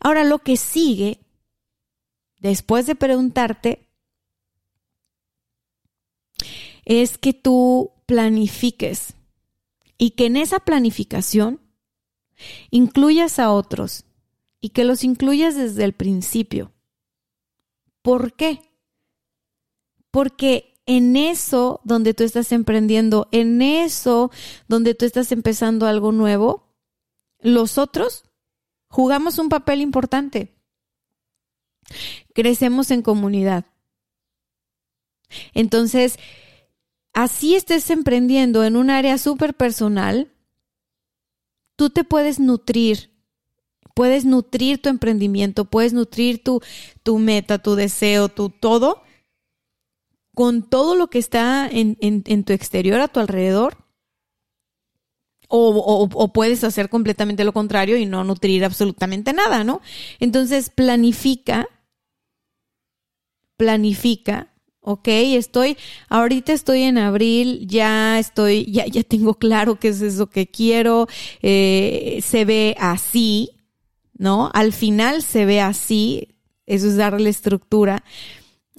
Ahora, 0.00 0.24
lo 0.24 0.40
que 0.40 0.56
sigue, 0.56 1.20
después 2.38 2.86
de 2.86 2.94
preguntarte, 2.94 3.88
es 6.84 7.16
que 7.16 7.32
tú 7.32 7.92
planifiques 8.06 9.14
y 9.98 10.10
que 10.10 10.26
en 10.26 10.36
esa 10.36 10.60
planificación 10.60 11.60
incluyas 12.70 13.38
a 13.38 13.52
otros 13.52 14.04
y 14.60 14.70
que 14.70 14.84
los 14.84 15.04
incluyas 15.04 15.56
desde 15.56 15.84
el 15.84 15.92
principio. 15.92 16.72
¿Por 18.02 18.34
qué? 18.34 18.62
Porque 20.10 20.74
en 20.86 21.16
eso 21.16 21.80
donde 21.84 22.14
tú 22.14 22.24
estás 22.24 22.52
emprendiendo, 22.52 23.28
en 23.32 23.62
eso 23.62 24.30
donde 24.68 24.94
tú 24.94 25.04
estás 25.04 25.32
empezando 25.32 25.86
algo 25.86 26.12
nuevo, 26.12 26.74
los 27.40 27.78
otros 27.78 28.24
jugamos 28.88 29.38
un 29.38 29.48
papel 29.48 29.80
importante. 29.80 30.54
Crecemos 32.34 32.90
en 32.90 33.02
comunidad. 33.02 33.66
Entonces, 35.52 36.18
así 37.14 37.54
estés 37.54 37.88
emprendiendo 37.90 38.64
en 38.64 38.76
un 38.76 38.90
área 38.90 39.16
súper 39.16 39.54
personal, 39.54 40.32
tú 41.76 41.88
te 41.88 42.04
puedes 42.04 42.38
nutrir, 42.40 43.10
puedes 43.94 44.24
nutrir 44.24 44.82
tu 44.82 44.88
emprendimiento, 44.88 45.64
puedes 45.64 45.92
nutrir 45.92 46.42
tu, 46.42 46.60
tu 47.02 47.18
meta, 47.18 47.58
tu 47.58 47.76
deseo, 47.76 48.28
tu 48.28 48.50
todo, 48.50 49.02
con 50.34 50.68
todo 50.68 50.96
lo 50.96 51.08
que 51.08 51.18
está 51.18 51.68
en, 51.70 52.44
tu 52.44 52.52
exterior, 52.52 53.00
a 53.00 53.08
tu 53.08 53.20
alrededor. 53.20 53.78
O, 55.48 56.08
o, 56.12 56.32
puedes 56.32 56.64
hacer 56.64 56.88
completamente 56.88 57.44
lo 57.44 57.52
contrario 57.52 57.96
y 57.96 58.06
no 58.06 58.24
nutrir 58.24 58.64
absolutamente 58.64 59.32
nada, 59.32 59.62
¿no? 59.62 59.82
Entonces, 60.18 60.68
planifica, 60.70 61.68
planifica 63.56 64.53
ok, 64.84 65.08
estoy, 65.08 65.76
ahorita 66.08 66.52
estoy 66.52 66.82
en 66.82 66.98
abril, 66.98 67.66
ya 67.66 68.18
estoy, 68.18 68.70
ya, 68.70 68.86
ya 68.86 69.02
tengo 69.02 69.34
claro 69.34 69.80
qué 69.80 69.88
es 69.88 70.02
eso 70.02 70.28
que 70.28 70.46
quiero, 70.46 71.08
eh, 71.42 72.20
se 72.22 72.44
ve 72.44 72.76
así, 72.78 73.50
¿no? 74.12 74.50
Al 74.52 74.72
final 74.72 75.22
se 75.22 75.46
ve 75.46 75.60
así, 75.60 76.36
eso 76.66 76.86
es 76.86 76.96
darle 76.96 77.30
estructura. 77.30 78.04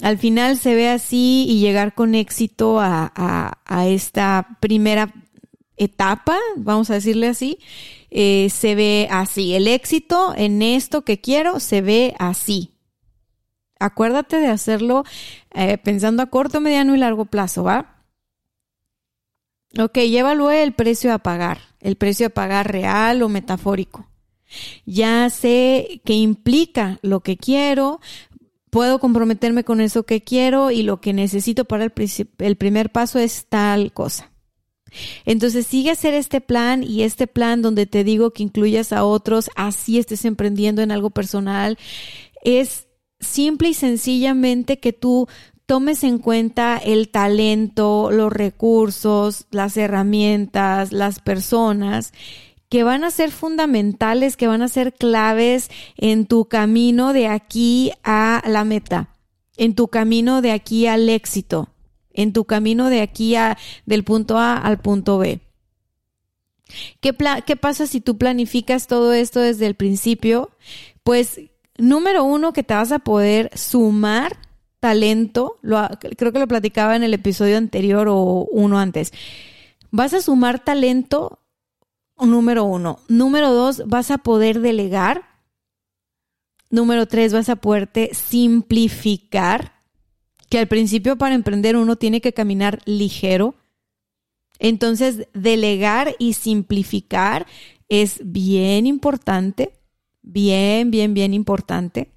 Al 0.02 0.18
final 0.18 0.58
se 0.58 0.76
ve 0.76 0.90
así 0.90 1.46
y 1.48 1.60
llegar 1.60 1.96
con 1.96 2.16
éxito 2.16 2.80
a, 2.80 3.12
a, 3.16 3.60
a 3.66 3.88
esta 3.88 4.58
primera 4.60 5.14
etapa, 5.78 6.38
vamos 6.56 6.90
a 6.90 6.96
decirle 6.96 7.28
así, 7.28 7.58
eh, 8.12 8.50
se 8.52 8.76
ve 8.76 9.08
así. 9.10 9.56
El 9.56 9.68
éxito 9.68 10.34
en 10.38 10.62
esto 10.62 11.02
que 11.02 11.20
quiero 11.20 11.60
se 11.60 11.82
ve 11.82 12.14
así. 12.20 12.72
Acuérdate 13.80 14.38
de 14.38 14.48
hacerlo 14.48 15.04
eh, 15.56 15.78
pensando 15.78 16.22
a 16.22 16.28
corto, 16.28 16.62
mediano 16.62 16.96
y 16.96 17.00
largo 17.00 17.26
plazo, 17.26 17.64
¿va? 17.64 18.04
Ok, 19.78 19.98
ya 20.00 20.20
evalué 20.20 20.64
el 20.64 20.74
precio 20.74 21.14
a 21.14 21.20
pagar, 21.20 21.60
el 21.82 21.96
precio 21.96 22.28
a 22.28 22.30
pagar 22.30 22.72
real 22.72 23.22
o 23.22 23.30
metafórico. 23.30 24.08
Ya 24.86 25.30
sé 25.30 26.02
qué 26.06 26.14
implica 26.14 27.00
lo 27.02 27.22
que 27.22 27.38
quiero, 27.38 28.00
puedo 28.70 29.00
comprometerme 29.00 29.64
con 29.64 29.82
eso 29.82 30.04
que 30.04 30.22
quiero 30.22 30.72
y 30.72 30.84
lo 30.84 31.02
que 31.02 31.14
necesito 31.14 31.66
para 31.66 31.86
el, 31.86 31.94
el 32.40 32.56
primer 32.56 32.92
paso 32.92 33.20
es 33.20 33.48
tal 33.48 33.92
cosa. 33.92 34.32
Entonces 35.26 35.68
sigue 35.68 35.92
hacer 35.92 36.14
este 36.14 36.42
plan 36.42 36.84
y 36.84 37.04
este 37.04 37.28
plan 37.28 37.62
donde 37.62 37.86
te 37.86 38.04
digo 38.04 38.32
que 38.32 38.44
incluyas 38.44 38.94
a 38.94 39.04
otros, 39.04 39.50
así 39.56 39.98
estés 39.98 40.26
emprendiendo 40.26 40.82
en 40.82 40.92
algo 40.92 41.10
personal, 41.10 41.78
es 42.44 42.85
simple 43.20 43.70
y 43.70 43.74
sencillamente 43.74 44.80
que 44.80 44.94
tú 44.94 45.28
tomes 45.66 46.04
en 46.04 46.20
cuenta 46.20 46.78
el 46.78 47.10
talento, 47.10 48.12
los 48.12 48.32
recursos, 48.32 49.48
las 49.52 49.78
herramientas, 49.78 50.92
las 50.92 51.20
personas 51.20 52.14
que 52.70 52.84
van 52.84 53.04
a 53.04 53.12
ser 53.12 53.32
fundamentales, 53.32 54.38
que 54.38 54.48
van 54.48 54.62
a 54.62 54.68
ser 54.68 54.94
claves 54.94 55.70
en 55.98 56.26
tu 56.26 56.46
camino 56.46 57.14
de 57.14 57.28
aquí 57.28 57.92
a 58.04 58.44
la 58.46 58.64
meta, 58.64 59.10
en 59.58 59.76
tu 59.76 59.88
camino 59.88 60.42
de 60.42 60.52
aquí 60.52 60.88
al 60.88 61.10
éxito, 61.10 61.70
en 62.12 62.34
tu 62.34 62.46
camino 62.46 62.90
de 62.90 63.02
aquí 63.02 63.36
a 63.36 63.58
del 63.86 64.04
punto 64.04 64.38
A 64.38 64.58
al 64.58 64.80
punto 64.80 65.18
B. 65.18 65.40
¿Qué, 67.00 67.16
¿Qué 67.46 67.56
pasa 67.56 67.86
si 67.86 68.02
tú 68.02 68.18
planificas 68.18 68.88
todo 68.88 69.14
esto 69.14 69.40
desde 69.40 69.68
el 69.68 69.76
principio? 69.76 70.50
Pues 71.04 71.40
número 71.78 72.24
uno, 72.24 72.54
que 72.54 72.64
te 72.64 72.74
vas 72.74 72.92
a 72.92 73.00
poder 73.00 73.52
sumar 73.56 74.38
talento, 74.80 75.58
lo, 75.62 75.88
creo 76.18 76.32
que 76.32 76.40
lo 76.40 76.48
platicaba 76.48 76.96
en 76.96 77.04
el 77.04 77.14
episodio 77.14 77.58
anterior 77.58 78.08
o 78.08 78.48
uno 78.52 78.80
antes. 78.80 79.12
Vas 79.92 80.14
a 80.14 80.22
sumar 80.22 80.64
talento, 80.64 81.40
número 82.20 82.66
uno. 82.66 83.00
Número 83.08 83.52
dos, 83.52 83.84
vas 83.88 84.12
a 84.12 84.20
poder 84.20 84.60
delegar. 84.60 85.24
Número 86.70 87.08
tres, 87.08 87.34
vas 87.34 87.50
a 87.50 87.56
poderte 87.56 88.12
simplificar, 88.14 89.74
que 90.50 90.60
al 90.60 90.68
principio 90.68 91.18
para 91.18 91.36
emprender 91.36 91.78
uno 91.78 91.96
tiene 91.96 92.22
que 92.22 92.34
caminar 92.34 92.82
ligero. 92.86 93.56
Entonces, 94.60 95.28
delegar 95.34 96.16
y 96.20 96.34
simplificar 96.34 97.48
es 97.90 98.20
bien 98.24 98.86
importante 98.88 99.75
bien, 100.26 100.92
bien, 100.92 101.14
bien 101.14 101.34
importante. 101.34 102.12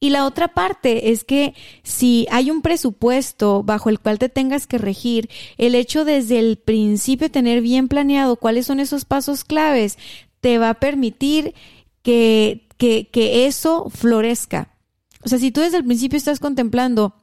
Y 0.00 0.10
la 0.10 0.26
otra 0.26 0.54
parte 0.54 1.10
es 1.10 1.24
que 1.24 1.54
si 1.82 2.28
hay 2.30 2.52
un 2.52 2.62
presupuesto 2.62 3.64
bajo 3.64 3.88
el 3.88 3.98
cual 3.98 4.20
te 4.20 4.28
tengas 4.28 4.68
que 4.68 4.78
regir, 4.78 5.28
el 5.56 5.74
hecho 5.74 6.04
desde 6.04 6.38
el 6.38 6.56
principio 6.56 7.32
tener 7.32 7.62
bien 7.62 7.88
planeado 7.88 8.36
cuáles 8.36 8.66
son 8.66 8.78
esos 8.78 9.04
pasos 9.04 9.42
claves 9.42 9.98
te 10.40 10.58
va 10.58 10.70
a 10.70 10.74
permitir 10.74 11.54
que, 12.02 12.68
que, 12.76 13.08
que 13.08 13.46
eso 13.46 13.90
florezca. 13.90 14.76
O 15.24 15.28
sea, 15.28 15.40
si 15.40 15.50
tú 15.50 15.62
desde 15.62 15.78
el 15.78 15.84
principio 15.84 16.16
estás 16.16 16.38
contemplando 16.38 17.14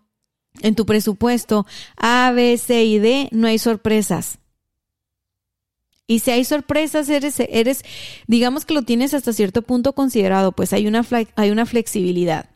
en 0.61 0.75
tu 0.75 0.85
presupuesto 0.85 1.65
A, 1.95 2.31
B, 2.35 2.57
C 2.57 2.83
y 2.83 2.99
D, 2.99 3.29
no 3.31 3.47
hay 3.47 3.57
sorpresas. 3.57 4.39
Y 6.07 6.19
si 6.19 6.31
hay 6.31 6.45
sorpresas, 6.45 7.09
eres, 7.09 7.39
eres, 7.39 7.83
digamos 8.27 8.65
que 8.65 8.73
lo 8.73 8.83
tienes 8.83 9.13
hasta 9.13 9.33
cierto 9.33 9.63
punto 9.63 9.93
considerado, 9.93 10.51
pues 10.51 10.71
hay 10.73 10.87
una, 10.87 11.05
hay 11.35 11.49
una 11.49 11.65
flexibilidad. 11.65 12.49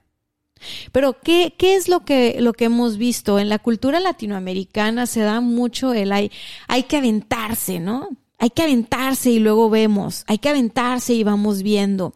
Pero, 0.91 1.17
¿qué, 1.21 1.53
¿qué, 1.57 1.75
es 1.75 1.87
lo 1.87 2.01
que, 2.01 2.37
lo 2.41 2.53
que 2.53 2.65
hemos 2.65 2.97
visto? 2.97 3.39
En 3.39 3.49
la 3.49 3.59
cultura 3.59 3.99
latinoamericana 3.99 5.05
se 5.05 5.21
da 5.21 5.41
mucho 5.41 5.93
el 5.93 6.11
hay, 6.11 6.31
hay 6.67 6.83
que 6.83 6.97
aventarse, 6.97 7.79
¿no? 7.79 8.09
Hay 8.37 8.51
que 8.51 8.63
aventarse 8.63 9.31
y 9.31 9.39
luego 9.39 9.69
vemos, 9.69 10.23
hay 10.27 10.37
que 10.37 10.49
aventarse 10.49 11.13
y 11.13 11.23
vamos 11.23 11.63
viendo. 11.63 12.13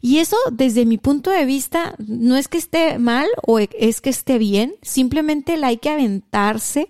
Y 0.00 0.18
eso, 0.18 0.36
desde 0.50 0.86
mi 0.86 0.98
punto 0.98 1.30
de 1.30 1.44
vista, 1.44 1.94
no 1.98 2.36
es 2.36 2.48
que 2.48 2.58
esté 2.58 2.98
mal 2.98 3.28
o 3.46 3.60
es 3.60 4.00
que 4.00 4.10
esté 4.10 4.38
bien, 4.38 4.74
simplemente 4.82 5.54
el 5.54 5.64
hay 5.64 5.76
que 5.76 5.90
aventarse 5.90 6.88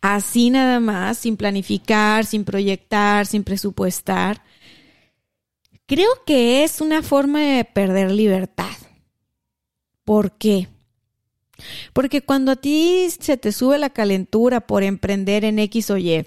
Así 0.00 0.50
nada 0.50 0.80
más, 0.80 1.18
sin 1.18 1.36
planificar, 1.36 2.24
sin 2.24 2.44
proyectar, 2.44 3.26
sin 3.26 3.44
presupuestar. 3.44 4.42
Creo 5.86 6.10
que 6.26 6.64
es 6.64 6.80
una 6.80 7.02
forma 7.02 7.40
de 7.40 7.64
perder 7.64 8.10
libertad. 8.10 8.76
¿Por 10.04 10.32
qué? 10.32 10.68
Porque 11.92 12.22
cuando 12.22 12.52
a 12.52 12.56
ti 12.56 13.08
se 13.18 13.36
te 13.36 13.52
sube 13.52 13.78
la 13.78 13.90
calentura 13.90 14.66
por 14.66 14.82
emprender 14.82 15.44
en 15.44 15.58
X 15.58 15.90
o 15.90 15.96
Y 15.96 16.26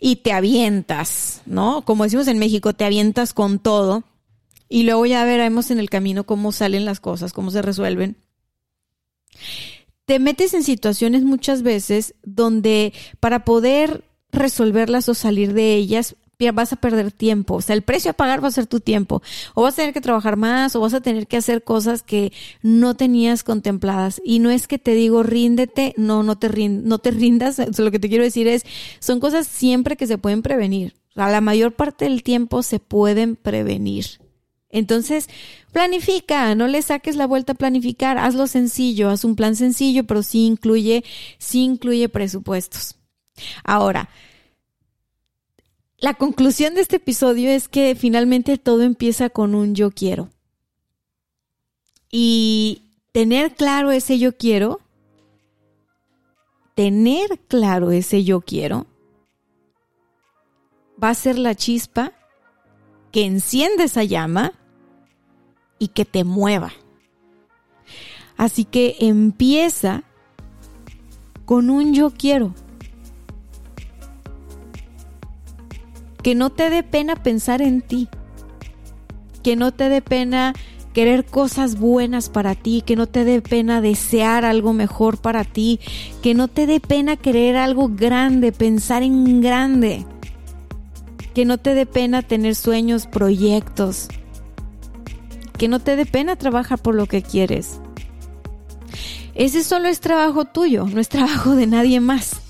y 0.00 0.16
te 0.16 0.32
avientas, 0.32 1.42
¿no? 1.46 1.84
Como 1.84 2.04
decimos 2.04 2.26
en 2.28 2.38
México, 2.38 2.74
te 2.74 2.84
avientas 2.84 3.32
con 3.32 3.58
todo 3.58 4.04
y 4.68 4.82
luego 4.82 5.06
ya 5.06 5.24
veremos 5.24 5.70
en 5.70 5.78
el 5.78 5.90
camino 5.90 6.24
cómo 6.24 6.52
salen 6.52 6.84
las 6.84 7.00
cosas, 7.00 7.32
cómo 7.32 7.50
se 7.50 7.62
resuelven 7.62 8.16
te 10.04 10.18
metes 10.18 10.54
en 10.54 10.62
situaciones 10.62 11.22
muchas 11.22 11.62
veces 11.62 12.14
donde 12.22 12.92
para 13.20 13.44
poder 13.44 14.04
resolverlas 14.30 15.08
o 15.08 15.14
salir 15.14 15.52
de 15.52 15.74
ellas 15.74 16.16
vas 16.50 16.72
a 16.72 16.76
perder 16.76 17.12
tiempo. 17.12 17.54
O 17.54 17.60
sea, 17.60 17.76
el 17.76 17.82
precio 17.82 18.10
a 18.10 18.14
pagar 18.14 18.42
va 18.42 18.48
a 18.48 18.52
ser 18.52 18.66
tu 18.66 18.80
tiempo. 18.80 19.22
O 19.54 19.62
vas 19.62 19.74
a 19.74 19.76
tener 19.76 19.94
que 19.94 20.00
trabajar 20.00 20.36
más 20.36 20.74
o 20.74 20.80
vas 20.80 20.94
a 20.94 21.00
tener 21.00 21.28
que 21.28 21.36
hacer 21.36 21.62
cosas 21.62 22.02
que 22.02 22.32
no 22.62 22.94
tenías 22.94 23.44
contempladas. 23.44 24.20
Y 24.24 24.40
no 24.40 24.50
es 24.50 24.66
que 24.66 24.78
te 24.78 24.94
digo 24.94 25.22
ríndete, 25.22 25.94
no, 25.96 26.24
no 26.24 26.36
te, 26.36 26.68
no 26.68 26.98
te 26.98 27.12
rindas. 27.12 27.60
lo 27.78 27.90
que 27.92 28.00
te 28.00 28.08
quiero 28.08 28.24
decir 28.24 28.48
es, 28.48 28.64
son 28.98 29.20
cosas 29.20 29.46
siempre 29.46 29.96
que 29.96 30.08
se 30.08 30.18
pueden 30.18 30.42
prevenir. 30.42 30.94
A 31.14 31.30
la 31.30 31.40
mayor 31.40 31.72
parte 31.72 32.06
del 32.06 32.22
tiempo 32.22 32.62
se 32.62 32.80
pueden 32.80 33.36
prevenir. 33.36 34.21
Entonces, 34.72 35.28
planifica, 35.70 36.54
no 36.54 36.66
le 36.66 36.80
saques 36.80 37.14
la 37.14 37.26
vuelta 37.26 37.52
a 37.52 37.56
planificar, 37.56 38.16
hazlo 38.16 38.46
sencillo, 38.46 39.10
haz 39.10 39.22
un 39.24 39.36
plan 39.36 39.54
sencillo, 39.54 40.04
pero 40.04 40.22
sí 40.22 40.46
incluye, 40.46 41.04
sí 41.38 41.62
incluye 41.62 42.08
presupuestos. 42.08 42.96
Ahora, 43.64 44.08
la 45.98 46.14
conclusión 46.14 46.74
de 46.74 46.80
este 46.80 46.96
episodio 46.96 47.50
es 47.50 47.68
que 47.68 47.94
finalmente 47.94 48.56
todo 48.56 48.82
empieza 48.82 49.28
con 49.28 49.54
un 49.54 49.74
yo 49.74 49.90
quiero. 49.90 50.30
Y 52.10 52.82
tener 53.12 53.54
claro 53.54 53.90
ese 53.90 54.18
yo 54.18 54.36
quiero, 54.36 54.80
tener 56.74 57.38
claro 57.46 57.90
ese 57.90 58.24
yo 58.24 58.40
quiero, 58.40 58.86
va 61.02 61.10
a 61.10 61.14
ser 61.14 61.38
la 61.38 61.54
chispa 61.54 62.12
que 63.12 63.26
enciende 63.26 63.84
esa 63.84 64.02
llama 64.04 64.54
y 65.82 65.88
que 65.88 66.04
te 66.04 66.22
mueva. 66.22 66.70
Así 68.36 68.64
que 68.64 68.94
empieza 69.00 70.04
con 71.44 71.70
un 71.70 71.92
yo 71.92 72.12
quiero. 72.12 72.54
Que 76.22 76.36
no 76.36 76.50
te 76.50 76.70
dé 76.70 76.84
pena 76.84 77.16
pensar 77.16 77.62
en 77.62 77.82
ti. 77.82 78.08
Que 79.42 79.56
no 79.56 79.72
te 79.72 79.88
dé 79.88 80.02
pena 80.02 80.54
querer 80.92 81.24
cosas 81.24 81.76
buenas 81.80 82.28
para 82.28 82.54
ti, 82.54 82.84
que 82.86 82.94
no 82.94 83.08
te 83.08 83.24
dé 83.24 83.42
pena 83.42 83.80
desear 83.80 84.44
algo 84.44 84.72
mejor 84.72 85.18
para 85.20 85.42
ti, 85.42 85.80
que 86.22 86.34
no 86.34 86.46
te 86.46 86.68
dé 86.68 86.78
pena 86.78 87.16
querer 87.16 87.56
algo 87.56 87.88
grande, 87.88 88.52
pensar 88.52 89.02
en 89.02 89.40
grande, 89.40 90.06
que 91.34 91.44
no 91.44 91.58
te 91.58 91.74
dé 91.74 91.86
pena 91.86 92.22
tener 92.22 92.54
sueños, 92.54 93.08
proyectos, 93.08 94.08
que 95.58 95.68
no 95.68 95.80
te 95.80 95.96
dé 95.96 96.06
pena 96.06 96.36
trabajar 96.36 96.78
por 96.78 96.94
lo 96.94 97.06
que 97.06 97.22
quieres. 97.22 97.80
Ese 99.34 99.64
solo 99.64 99.88
es 99.88 100.00
trabajo 100.00 100.44
tuyo, 100.44 100.86
no 100.86 101.00
es 101.00 101.08
trabajo 101.08 101.56
de 101.56 101.66
nadie 101.66 102.00
más. 102.00 102.40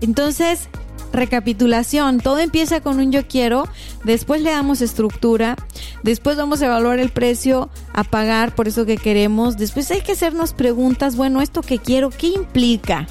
Entonces, 0.00 0.68
recapitulación, 1.12 2.20
todo 2.20 2.38
empieza 2.38 2.80
con 2.80 2.98
un 2.98 3.12
yo 3.12 3.26
quiero, 3.26 3.68
después 4.04 4.40
le 4.42 4.50
damos 4.50 4.80
estructura, 4.80 5.56
después 6.02 6.36
vamos 6.36 6.62
a 6.62 6.66
evaluar 6.66 6.98
el 6.98 7.10
precio 7.10 7.68
a 7.92 8.04
pagar 8.04 8.54
por 8.54 8.68
eso 8.68 8.86
que 8.86 8.96
queremos, 8.96 9.56
después 9.56 9.90
hay 9.90 10.00
que 10.00 10.12
hacernos 10.12 10.54
preguntas, 10.54 11.16
bueno, 11.16 11.42
esto 11.42 11.62
que 11.62 11.78
quiero, 11.78 12.10
¿qué 12.10 12.28
implica? 12.28 13.06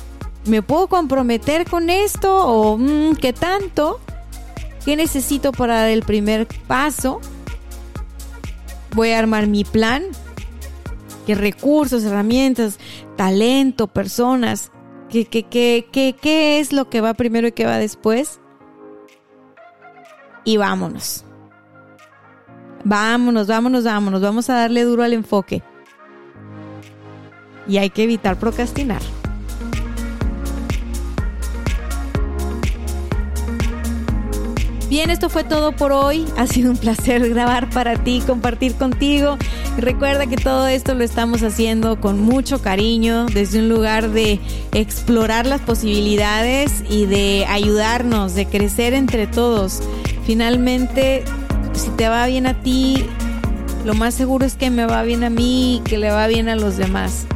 ¿Me 0.45 0.61
puedo 0.61 0.87
comprometer 0.87 1.69
con 1.69 1.89
esto 1.89 2.35
o 2.35 2.77
mm, 2.77 3.15
qué 3.17 3.33
tanto? 3.33 3.99
¿Qué 4.83 4.95
necesito 4.95 5.51
para 5.51 5.75
dar 5.75 5.89
el 5.89 6.03
primer 6.03 6.47
paso? 6.67 7.19
Voy 8.95 9.11
a 9.11 9.19
armar 9.19 9.47
mi 9.47 9.63
plan. 9.63 10.03
¿Qué 11.25 11.35
recursos, 11.35 12.03
herramientas, 12.03 12.79
talento, 13.15 13.87
personas? 13.87 14.71
¿Qué, 15.09 15.25
qué, 15.25 15.43
qué, 15.43 15.87
qué, 15.91 16.15
qué 16.19 16.59
es 16.59 16.71
lo 16.71 16.89
que 16.89 17.01
va 17.01 17.13
primero 17.13 17.47
y 17.47 17.51
qué 17.51 17.65
va 17.65 17.77
después? 17.77 18.39
Y 20.43 20.57
vámonos. 20.57 21.25
Vámonos, 22.83 23.47
vámonos, 23.47 23.83
vámonos. 23.83 24.21
Vamos 24.21 24.49
a 24.49 24.55
darle 24.55 24.83
duro 24.83 25.03
al 25.03 25.13
enfoque. 25.13 25.61
Y 27.67 27.77
hay 27.77 27.89
que 27.89 28.03
evitar 28.03 28.39
procrastinar. 28.39 29.01
Bien, 34.89 35.11
esto 35.11 35.29
fue 35.29 35.43
todo 35.43 35.71
por 35.71 35.91
hoy. 35.91 36.25
Ha 36.35 36.47
sido 36.47 36.71
un 36.71 36.77
placer 36.77 37.29
grabar 37.29 37.69
para 37.69 38.03
ti, 38.03 38.23
compartir 38.25 38.73
contigo. 38.73 39.37
Recuerda 39.77 40.25
que 40.25 40.35
todo 40.35 40.67
esto 40.67 40.95
lo 40.95 41.03
estamos 41.03 41.43
haciendo 41.43 42.01
con 42.01 42.19
mucho 42.19 42.59
cariño, 42.63 43.27
desde 43.27 43.59
un 43.59 43.69
lugar 43.69 44.09
de 44.09 44.39
explorar 44.71 45.45
las 45.45 45.61
posibilidades 45.61 46.83
y 46.89 47.05
de 47.05 47.45
ayudarnos, 47.47 48.33
de 48.33 48.47
crecer 48.47 48.95
entre 48.95 49.27
todos. 49.27 49.79
Finalmente, 50.25 51.23
si 51.73 51.91
te 51.91 52.09
va 52.09 52.25
bien 52.25 52.47
a 52.47 52.59
ti, 52.59 53.05
lo 53.85 53.93
más 53.93 54.15
seguro 54.15 54.43
es 54.43 54.55
que 54.55 54.71
me 54.71 54.85
va 54.87 55.03
bien 55.03 55.23
a 55.23 55.29
mí 55.29 55.77
y 55.77 55.79
que 55.81 55.99
le 55.99 56.09
va 56.09 56.25
bien 56.25 56.49
a 56.49 56.55
los 56.55 56.77
demás. 56.77 57.27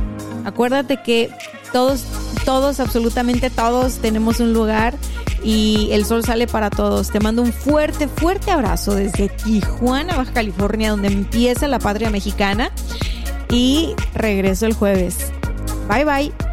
Acuérdate 0.43 0.97
que 1.03 1.29
todos, 1.71 2.03
todos, 2.45 2.79
absolutamente 2.79 3.51
todos 3.51 3.97
tenemos 3.97 4.39
un 4.39 4.53
lugar 4.53 4.95
y 5.43 5.89
el 5.91 6.05
sol 6.05 6.23
sale 6.23 6.47
para 6.47 6.69
todos. 6.69 7.11
Te 7.11 7.19
mando 7.19 7.41
un 7.41 7.53
fuerte, 7.53 8.07
fuerte 8.07 8.51
abrazo 8.51 8.95
desde 8.95 9.29
Tijuana, 9.29 10.15
Baja 10.15 10.33
California, 10.33 10.91
donde 10.91 11.09
empieza 11.09 11.67
la 11.67 11.79
patria 11.79 12.09
mexicana. 12.09 12.71
Y 13.49 13.93
regreso 14.15 14.65
el 14.65 14.73
jueves. 14.73 15.31
Bye 15.87 16.05
bye. 16.05 16.52